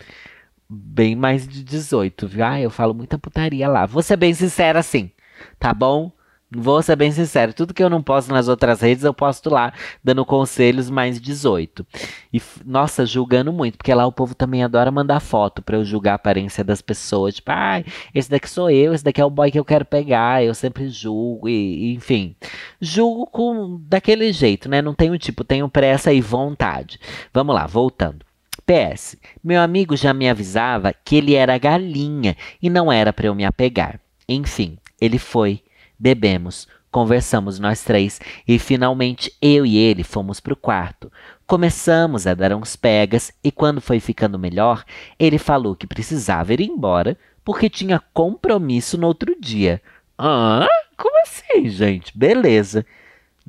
bem 0.69 1.15
mais 1.15 1.47
de 1.47 1.63
18, 1.63 2.27
viu? 2.27 2.45
Ai, 2.45 2.63
eu 2.65 2.69
falo 2.69 2.93
muita 2.93 3.17
putaria 3.17 3.67
lá. 3.67 3.87
Vou 3.87 4.03
ser 4.03 4.15
bem 4.15 4.31
sincera 4.31 4.79
assim, 4.79 5.09
tá 5.57 5.73
bom? 5.73 6.11
Vou 6.51 6.81
ser 6.81 6.95
bem 6.95 7.11
sincero, 7.11 7.53
tudo 7.53 7.75
que 7.75 7.83
eu 7.83 7.91
não 7.91 8.01
posto 8.01 8.33
nas 8.33 8.47
outras 8.47 8.81
redes, 8.81 9.03
eu 9.03 9.13
posto 9.13 9.51
lá, 9.51 9.71
dando 10.03 10.25
conselhos 10.25 10.89
mais 10.89 11.21
18. 11.21 11.85
E, 12.33 12.41
nossa, 12.65 13.05
julgando 13.05 13.53
muito, 13.53 13.77
porque 13.77 13.93
lá 13.93 14.07
o 14.07 14.11
povo 14.11 14.33
também 14.33 14.63
adora 14.63 14.89
mandar 14.89 15.19
foto 15.19 15.61
para 15.61 15.77
eu 15.77 15.85
julgar 15.85 16.13
a 16.13 16.15
aparência 16.15 16.63
das 16.63 16.81
pessoas. 16.81 17.35
Tipo, 17.35 17.51
ai, 17.51 17.85
ah, 17.87 17.91
esse 18.15 18.31
daqui 18.31 18.49
sou 18.49 18.67
eu, 18.71 18.95
esse 18.95 19.03
daqui 19.03 19.21
é 19.21 19.25
o 19.25 19.29
boy 19.29 19.51
que 19.51 19.59
eu 19.59 19.65
quero 19.65 19.85
pegar, 19.85 20.43
eu 20.43 20.55
sempre 20.55 20.89
julgo, 20.89 21.47
e, 21.47 21.93
enfim. 21.93 22.35
Julgo 22.81 23.27
com 23.27 23.79
daquele 23.83 24.33
jeito, 24.33 24.67
né? 24.67 24.81
Não 24.81 24.95
tenho 24.95 25.19
tipo, 25.19 25.43
tenho 25.43 25.69
pressa 25.69 26.11
e 26.11 26.19
vontade. 26.19 26.99
Vamos 27.31 27.53
lá, 27.53 27.67
voltando. 27.67 28.25
PS, 28.65 29.17
meu 29.43 29.61
amigo 29.61 29.95
já 29.95 30.15
me 30.15 30.27
avisava 30.27 30.93
que 30.93 31.15
ele 31.15 31.35
era 31.35 31.57
galinha 31.59 32.35
e 32.59 32.71
não 32.71 32.91
era 32.91 33.13
para 33.13 33.27
eu 33.27 33.35
me 33.35 33.45
apegar. 33.45 33.99
Enfim, 34.27 34.77
ele 34.99 35.17
foi 35.19 35.61
Bebemos, 35.99 36.65
conversamos 36.89 37.59
nós 37.59 37.83
três 37.83 38.21
e 38.47 38.57
finalmente 38.57 39.33
eu 39.41 39.65
e 39.65 39.77
ele 39.77 40.03
fomos 40.03 40.39
para 40.39 40.53
o 40.53 40.55
quarto. 40.55 41.11
Começamos 41.45 42.25
a 42.25 42.33
dar 42.33 42.55
uns 42.55 42.75
pegas 42.75 43.33
e 43.43 43.51
quando 43.51 43.81
foi 43.81 43.99
ficando 43.99 44.39
melhor, 44.39 44.85
ele 45.19 45.37
falou 45.37 45.75
que 45.75 45.85
precisava 45.85 46.53
ir 46.53 46.61
embora 46.61 47.17
porque 47.43 47.69
tinha 47.69 48.01
compromisso 48.13 48.97
no 48.97 49.07
outro 49.07 49.35
dia. 49.39 49.81
Ah, 50.17 50.67
como 50.95 51.21
assim, 51.21 51.67
gente? 51.67 52.17
Beleza. 52.17 52.85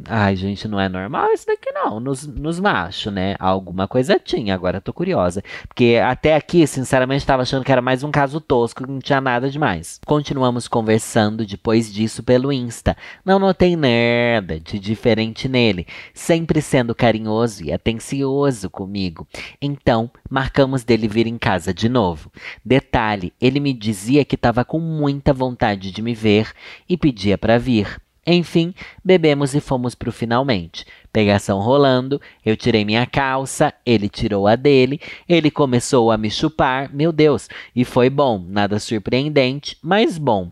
Ai, 0.09 0.35
gente, 0.37 0.67
não 0.67 0.81
é 0.81 0.89
normal 0.89 1.33
isso 1.33 1.47
daqui 1.47 1.71
não, 1.73 2.01
nos, 2.01 2.27
nos 2.27 2.59
machos, 2.59 3.13
né? 3.13 3.37
Alguma 3.39 3.87
coisa 3.87 4.19
tinha, 4.19 4.55
agora 4.55 4.81
tô 4.81 4.93
curiosa. 4.93 5.43
Porque 5.69 6.01
até 6.03 6.35
aqui, 6.35 6.67
sinceramente, 6.67 7.21
estava 7.21 7.43
achando 7.43 7.65
que 7.65 7.73
era 7.73 7.83
mais 7.83 8.03
um 8.03 8.11
caso 8.11 8.41
tosco, 8.41 8.85
que 8.85 8.91
não 8.91 8.99
tinha 8.99 9.21
nada 9.21 9.51
demais. 9.51 10.01
Continuamos 10.07 10.69
conversando 10.69 11.45
depois 11.45 11.93
disso 11.93 12.23
pelo 12.23 12.53
Insta. 12.53 12.97
Não 13.25 13.39
notei 13.39 13.77
nada 13.77 14.59
de 14.59 14.79
diferente 14.79 15.49
nele, 15.49 15.87
sempre 16.15 16.63
sendo 16.63 16.95
carinhoso 16.95 17.65
e 17.65 17.73
atencioso 17.73 18.71
comigo. 18.71 19.27
Então, 19.61 20.11
marcamos 20.29 20.83
dele 20.83 21.09
vir 21.09 21.27
em 21.27 21.39
casa 21.39 21.75
de 21.75 21.89
novo. 21.89 22.33
Detalhe, 22.65 23.33
ele 23.41 23.61
me 23.61 23.73
dizia 23.73 24.25
que 24.25 24.35
estava 24.35 24.65
com 24.65 24.79
muita 24.79 25.33
vontade 25.33 25.91
de 25.91 26.03
me 26.03 26.15
ver 26.15 26.51
e 26.89 26.97
pedia 26.97 27.37
para 27.37 27.59
vir. 27.59 28.01
Enfim, 28.27 28.75
bebemos 29.05 29.55
e 29.55 29.61
fomos 29.61 29.95
pro 29.95 30.13
finalmente. 30.13 30.85
Pegação 31.13 31.59
rolando, 31.61 32.21
eu 32.45 32.57
tirei 32.57 32.85
minha 32.85 33.07
calça, 33.07 33.73
ele 33.85 34.09
tirou 34.09 34.47
a 34.47 34.55
dele, 34.55 35.01
ele 35.29 35.51
começou 35.51 36.11
a 36.11 36.19
me 36.19 36.31
chupar, 36.31 36.93
meu 36.95 37.11
Deus, 37.11 37.49
e 37.75 37.85
foi 37.85 38.09
bom, 38.09 38.45
nada 38.47 38.79
surpreendente, 38.79 39.77
mas 39.83 40.19
bom. 40.19 40.51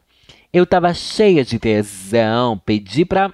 Eu 0.52 0.64
tava 0.64 0.92
cheia 0.94 1.44
de 1.44 1.59
tesão, 1.59 2.59
pedi 2.59 3.04
pra 3.04 3.33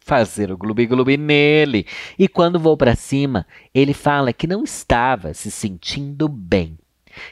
fazer 0.00 0.52
o 0.52 0.56
glubi-glubi 0.56 1.16
nele. 1.16 1.84
E 2.18 2.28
quando 2.28 2.60
vou 2.60 2.76
para 2.76 2.94
cima, 2.94 3.46
ele 3.74 3.92
fala 3.92 4.32
que 4.32 4.46
não 4.46 4.62
estava 4.62 5.34
se 5.34 5.50
sentindo 5.50 6.28
bem, 6.28 6.78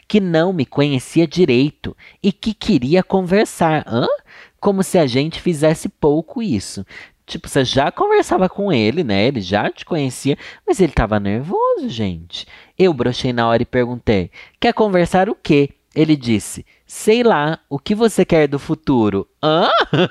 que 0.09 0.21
não 0.21 0.53
me 0.53 0.67
conhecia 0.67 1.27
direito 1.27 1.97
e 2.23 2.33
que 2.33 2.53
queria 2.53 3.03
conversar. 3.03 3.85
Hã? 3.87 4.07
Como 4.65 4.83
se 4.83 4.97
a 4.97 5.07
gente 5.07 5.43
fizesse 5.43 5.91
pouco 5.91 6.43
isso. 6.43 6.87
Tipo, 7.27 7.51
você 7.51 7.67
já 7.67 7.93
conversava 7.93 8.49
com 8.49 8.73
ele, 8.73 9.05
né? 9.05 9.27
Ele 9.27 9.43
já 9.43 9.71
te 9.71 9.85
conhecia, 9.85 10.39
mas 10.67 10.81
ele 10.81 10.91
tava 10.91 11.21
nervoso, 11.21 11.87
gente. 11.87 12.47
Eu 12.79 12.95
brochei 12.95 13.31
na 13.31 13.47
hora 13.47 13.63
e 13.63 13.67
perguntei: 13.67 14.31
quer 14.59 14.73
conversar 14.73 15.29
o 15.29 15.35
quê? 15.35 15.69
Ele 15.95 16.17
disse: 16.17 16.65
sei 16.87 17.23
lá, 17.23 17.61
o 17.69 17.79
que 17.79 17.95
você 17.95 18.25
quer 18.25 18.49
do 18.49 18.59
futuro? 18.59 19.29
Hã? 19.43 19.69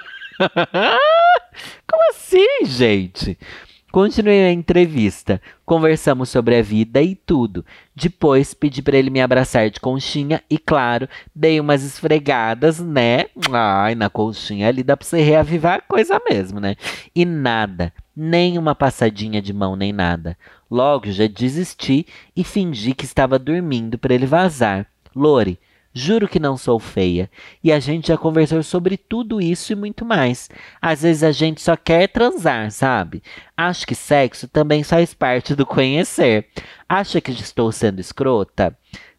Como 1.89 2.10
assim, 2.12 2.66
gente? 2.66 3.36
Continuei 3.93 4.45
a 4.45 4.51
entrevista. 4.51 5.39
Conversamos 5.63 6.27
sobre 6.27 6.58
a 6.58 6.63
vida 6.63 6.99
e 6.99 7.13
tudo. 7.13 7.63
Depois 7.95 8.51
pedi 8.51 8.82
para 8.82 8.97
ele 8.97 9.12
me 9.12 9.21
abraçar 9.21 9.69
de 9.69 9.79
conchinha 9.79 10.41
e, 10.49 10.58
claro, 10.58 11.08
dei 11.36 11.60
umas 11.60 11.84
esfregadas, 11.84 12.79
né? 12.79 13.25
Ai, 13.51 13.93
na 13.93 14.10
conchinha 14.10 14.67
ali 14.67 14.82
dá 14.82 14.97
pra 14.97 15.06
você 15.06 15.21
reavivar 15.21 15.75
a 15.75 15.82
coisa 15.82 16.19
mesmo, 16.27 16.60
né? 16.60 16.75
E 17.13 17.23
nada, 17.23 17.93
nem 18.17 18.58
uma 18.58 18.73
passadinha 18.73 19.39
de 19.39 19.53
mão, 19.53 19.75
nem 19.75 19.93
nada. 19.93 20.36
Logo 20.71 21.12
já 21.12 21.28
desisti 21.28 22.07
e 22.36 22.43
fingi 22.43 22.95
que 22.95 23.05
estava 23.05 23.38
dormindo 23.38 23.99
para 23.99 24.15
ele 24.15 24.26
vazar. 24.26 24.88
Lore, 25.15 25.59
Juro 25.94 26.28
que 26.28 26.39
não 26.39 26.58
sou 26.58 26.80
feia. 26.80 27.30
E 27.64 27.72
a 27.72 27.80
gente 27.80 28.08
já 28.08 28.18
conversou 28.18 28.64
sobre 28.64 28.98
tudo 28.98 29.39
isso 29.39 29.72
e 29.72 29.76
muito 29.76 30.04
mais. 30.04 30.50
Às 30.82 31.04
vezes 31.04 31.24
a 31.24 31.32
gente 31.32 31.62
só 31.62 31.76
quer 31.76 32.08
transar, 32.08 32.72
sabe? 32.72 33.22
Acho 33.56 33.86
que 33.86 33.94
sexo 33.94 34.48
também 34.48 34.84
faz 34.84 35.14
parte 35.14 35.54
do 35.54 35.66
conhecer. 35.66 36.48
Acha 36.89 37.22
que 37.22 37.32
estou 37.32 37.72
sendo 37.72 38.00
escrota? 38.00 38.76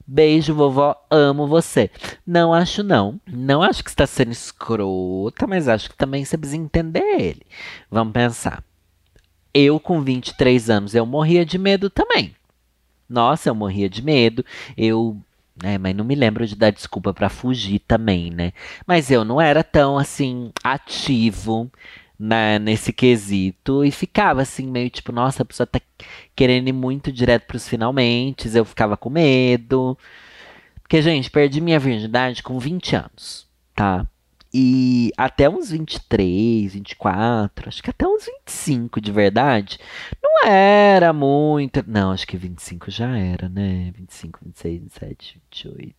Beijo, 0.06 0.52
vovó, 0.52 0.96
amo 1.08 1.46
você. 1.46 1.90
Não 2.26 2.52
acho, 2.52 2.82
não. 2.82 3.20
Não 3.26 3.62
acho 3.62 3.82
que 3.82 3.88
está 3.88 4.06
sendo 4.06 4.32
escrota, 4.32 5.46
mas 5.46 5.68
acho 5.68 5.88
que 5.88 5.96
também 5.96 6.24
você 6.24 6.36
precisa 6.36 6.60
entender 6.60 7.20
ele. 7.20 7.42
Vamos 7.90 8.12
pensar. 8.12 8.62
Eu, 9.52 9.78
com 9.78 10.02
23 10.02 10.68
anos, 10.68 10.94
eu 10.94 11.06
morria 11.06 11.46
de 11.46 11.56
medo 11.56 11.88
também. 11.88 12.34
Nossa, 13.08 13.48
eu 13.48 13.54
morria 13.54 13.88
de 13.88 14.02
medo. 14.02 14.44
Eu 14.76 15.16
né? 15.62 15.78
Mas 15.78 15.94
não 15.94 16.04
me 16.04 16.14
lembro 16.14 16.46
de 16.46 16.56
dar 16.56 16.70
desculpa 16.70 17.12
para 17.12 17.28
fugir 17.28 17.80
também, 17.80 18.30
né? 18.30 18.52
Mas 18.86 19.10
eu 19.10 19.24
não 19.24 19.40
era 19.40 19.62
tão 19.62 19.98
assim 19.98 20.50
ativo 20.62 21.70
na, 22.18 22.58
nesse 22.58 22.92
quesito 22.92 23.84
e 23.84 23.90
ficava 23.90 24.42
assim 24.42 24.66
meio 24.66 24.90
tipo, 24.90 25.12
nossa, 25.12 25.42
a 25.42 25.46
pessoa 25.46 25.66
tá 25.66 25.80
querendo 26.34 26.68
ir 26.68 26.72
muito 26.72 27.12
direto 27.12 27.46
pros 27.46 27.68
finalmente, 27.68 28.48
eu 28.54 28.64
ficava 28.64 28.96
com 28.96 29.10
medo. 29.10 29.98
Porque, 30.82 31.00
gente, 31.02 31.30
perdi 31.30 31.60
minha 31.60 31.78
virgindade 31.78 32.42
com 32.42 32.58
20 32.58 32.96
anos, 32.96 33.48
tá? 33.74 34.06
E 34.52 35.10
até 35.16 35.50
uns 35.50 35.70
23, 35.70 36.74
24, 36.74 37.68
acho 37.68 37.82
que 37.82 37.90
até 37.90 38.06
uns 38.06 38.26
25 38.26 39.00
de 39.00 39.10
verdade, 39.10 39.80
era 40.46 41.12
muito. 41.12 41.84
Não, 41.86 42.12
acho 42.12 42.26
que 42.26 42.36
25 42.36 42.90
já 42.90 43.16
era, 43.16 43.48
né? 43.48 43.92
25, 43.96 44.40
26, 44.44 44.80
27, 44.82 45.42
28. 45.52 45.94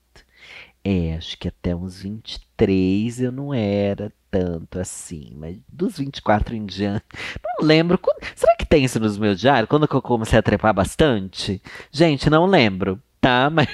É, 0.84 1.16
acho 1.16 1.38
que 1.40 1.48
até 1.48 1.76
uns 1.76 2.02
23 2.02 3.22
eu 3.22 3.32
não 3.32 3.52
era 3.54 4.14
tanto 4.30 4.80
assim, 4.80 5.34
mas 5.36 5.58
dos 5.68 5.98
24 5.98 6.56
em 6.56 6.66
diante, 6.66 7.04
não 7.44 7.66
lembro. 7.66 8.00
Será 8.36 8.56
que 8.58 8.66
tem 8.66 8.84
isso 8.84 9.00
nos 9.00 9.18
meus 9.18 9.40
diários? 9.40 9.68
Quando 9.68 9.88
eu 9.92 10.02
comecei 10.02 10.38
a 10.38 10.44
trepar 10.44 10.74
bastante? 10.74 11.62
Gente, 11.92 12.30
não 12.30 12.46
lembro, 12.46 13.02
tá? 13.20 13.50
Mas, 13.50 13.68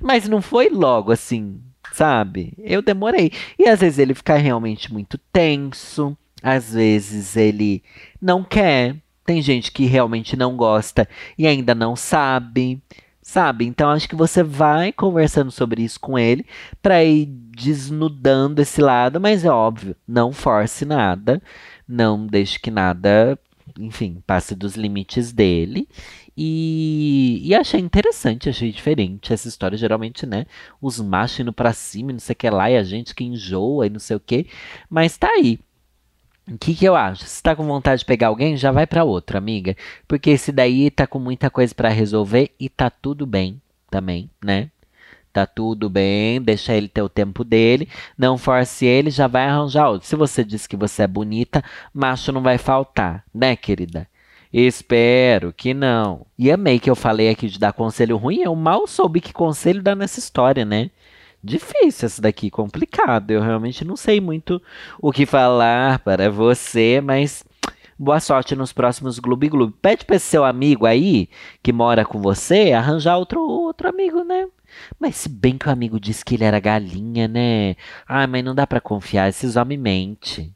mas 0.00 0.28
não 0.28 0.42
foi 0.42 0.68
logo 0.68 1.10
assim, 1.10 1.60
sabe? 1.92 2.52
Eu 2.58 2.82
demorei. 2.82 3.32
E 3.58 3.66
às 3.66 3.80
vezes 3.80 3.98
ele 3.98 4.14
fica 4.14 4.36
realmente 4.36 4.92
muito 4.92 5.18
tenso, 5.32 6.16
às 6.42 6.74
vezes 6.74 7.34
ele 7.36 7.82
não 8.20 8.44
quer. 8.44 8.96
Tem 9.24 9.40
gente 9.40 9.72
que 9.72 9.86
realmente 9.86 10.36
não 10.36 10.56
gosta 10.56 11.08
e 11.38 11.46
ainda 11.46 11.74
não 11.74 11.96
sabe, 11.96 12.82
sabe? 13.22 13.64
Então 13.64 13.90
acho 13.90 14.08
que 14.08 14.14
você 14.14 14.42
vai 14.42 14.92
conversando 14.92 15.50
sobre 15.50 15.82
isso 15.82 15.98
com 15.98 16.18
ele 16.18 16.44
para 16.82 17.02
ir 17.02 17.26
desnudando 17.26 18.60
esse 18.60 18.80
lado, 18.80 19.20
mas 19.20 19.44
é 19.44 19.50
óbvio, 19.50 19.96
não 20.06 20.32
force 20.32 20.84
nada, 20.84 21.42
não 21.88 22.26
deixe 22.26 22.58
que 22.58 22.70
nada, 22.70 23.38
enfim, 23.78 24.22
passe 24.26 24.54
dos 24.54 24.74
limites 24.76 25.32
dele. 25.32 25.88
E, 26.36 27.40
e 27.44 27.54
achei 27.54 27.80
interessante, 27.80 28.48
achei 28.48 28.72
diferente 28.72 29.32
essa 29.32 29.48
história. 29.48 29.78
Geralmente, 29.78 30.26
né? 30.26 30.46
Os 30.80 31.00
machos 31.00 31.40
indo 31.40 31.52
pra 31.52 31.72
cima, 31.72 32.12
não 32.12 32.18
sei 32.18 32.32
o 32.32 32.36
que 32.36 32.50
lá, 32.50 32.70
e 32.70 32.76
a 32.76 32.82
gente 32.82 33.14
que 33.14 33.24
enjoa 33.24 33.86
e 33.86 33.90
não 33.90 34.00
sei 34.00 34.16
o 34.16 34.20
que. 34.20 34.48
Mas 34.90 35.16
tá 35.16 35.28
aí. 35.28 35.60
O 36.46 36.58
que, 36.58 36.74
que 36.74 36.84
eu 36.84 36.94
acho? 36.94 37.24
Se 37.24 37.42
tá 37.42 37.56
com 37.56 37.64
vontade 37.64 38.00
de 38.00 38.04
pegar 38.04 38.28
alguém, 38.28 38.56
já 38.56 38.70
vai 38.70 38.86
para 38.86 39.02
outro, 39.02 39.38
amiga. 39.38 39.74
Porque 40.06 40.30
esse 40.30 40.52
daí 40.52 40.90
tá 40.90 41.06
com 41.06 41.18
muita 41.18 41.48
coisa 41.48 41.74
para 41.74 41.88
resolver 41.88 42.50
e 42.60 42.68
tá 42.68 42.90
tudo 42.90 43.26
bem 43.26 43.60
também, 43.90 44.30
né? 44.44 44.70
Tá 45.32 45.46
tudo 45.46 45.90
bem, 45.90 46.40
deixa 46.40 46.74
ele 46.74 46.86
ter 46.86 47.02
o 47.02 47.08
tempo 47.08 47.42
dele, 47.42 47.88
não 48.16 48.38
force 48.38 48.86
ele, 48.86 49.10
já 49.10 49.26
vai 49.26 49.46
arranjar 49.46 49.88
outro. 49.88 50.06
Se 50.06 50.14
você 50.14 50.44
diz 50.44 50.66
que 50.66 50.76
você 50.76 51.02
é 51.02 51.06
bonita, 51.08 51.64
macho 51.92 52.30
não 52.30 52.40
vai 52.40 52.56
faltar, 52.56 53.24
né, 53.34 53.56
querida? 53.56 54.06
Espero 54.52 55.52
que 55.52 55.74
não. 55.74 56.24
E 56.38 56.52
amei 56.52 56.78
que 56.78 56.88
eu 56.88 56.94
falei 56.94 57.28
aqui 57.30 57.48
de 57.48 57.58
dar 57.58 57.72
conselho 57.72 58.16
ruim. 58.16 58.42
Eu 58.42 58.54
mal 58.54 58.86
soube 58.86 59.20
que 59.20 59.32
conselho 59.32 59.82
dá 59.82 59.96
nessa 59.96 60.20
história, 60.20 60.64
né? 60.64 60.90
Difícil 61.44 62.06
essa 62.06 62.22
daqui, 62.22 62.50
complicado. 62.50 63.30
Eu 63.30 63.42
realmente 63.42 63.84
não 63.84 63.96
sei 63.96 64.18
muito 64.18 64.62
o 64.98 65.12
que 65.12 65.26
falar 65.26 65.98
para 65.98 66.30
você, 66.30 67.02
mas 67.04 67.44
boa 67.98 68.18
sorte 68.18 68.56
nos 68.56 68.72
próximos 68.72 69.18
Gloob 69.18 69.50
Gloob. 69.50 69.74
Pede 69.82 70.06
para 70.06 70.16
esse 70.16 70.24
seu 70.24 70.42
amigo 70.42 70.86
aí, 70.86 71.28
que 71.62 71.70
mora 71.70 72.02
com 72.02 72.18
você, 72.18 72.72
arranjar 72.72 73.18
outro, 73.18 73.42
outro 73.42 73.86
amigo, 73.86 74.24
né? 74.24 74.48
Mas 74.98 75.16
se 75.16 75.28
bem 75.28 75.58
que 75.58 75.68
o 75.68 75.70
amigo 75.70 76.00
disse 76.00 76.24
que 76.24 76.34
ele 76.34 76.44
era 76.44 76.58
galinha, 76.58 77.28
né? 77.28 77.76
Ai, 78.08 78.26
mas 78.26 78.42
não 78.42 78.54
dá 78.54 78.66
para 78.66 78.80
confiar, 78.80 79.28
esses 79.28 79.54
homens 79.54 79.78
mentem. 79.78 80.54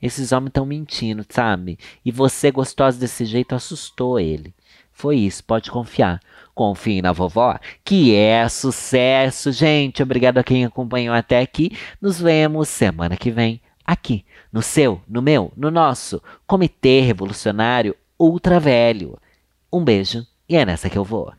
Esses 0.00 0.30
homens 0.30 0.50
estão 0.50 0.64
mentindo, 0.64 1.26
sabe? 1.28 1.80
E 2.04 2.12
você, 2.12 2.52
gostosa 2.52 3.00
desse 3.00 3.24
jeito, 3.24 3.56
assustou 3.56 4.20
ele. 4.20 4.54
Foi 4.92 5.16
isso, 5.16 5.42
pode 5.42 5.68
confiar. 5.68 6.20
Confie 6.58 7.00
na 7.00 7.12
vovó, 7.12 7.56
que 7.84 8.16
é 8.16 8.48
sucesso, 8.48 9.52
gente. 9.52 10.02
Obrigado 10.02 10.38
a 10.38 10.42
quem 10.42 10.64
acompanhou 10.64 11.14
até 11.14 11.38
aqui. 11.38 11.70
Nos 12.02 12.20
vemos 12.20 12.68
semana 12.68 13.16
que 13.16 13.30
vem, 13.30 13.62
aqui, 13.86 14.24
no 14.52 14.60
seu, 14.60 15.00
no 15.06 15.22
meu, 15.22 15.52
no 15.56 15.70
nosso 15.70 16.20
Comitê 16.48 16.98
Revolucionário 16.98 17.94
Ultra 18.18 18.58
Velho. 18.58 19.16
Um 19.72 19.84
beijo 19.84 20.26
e 20.48 20.56
é 20.56 20.66
nessa 20.66 20.90
que 20.90 20.98
eu 20.98 21.04
vou. 21.04 21.32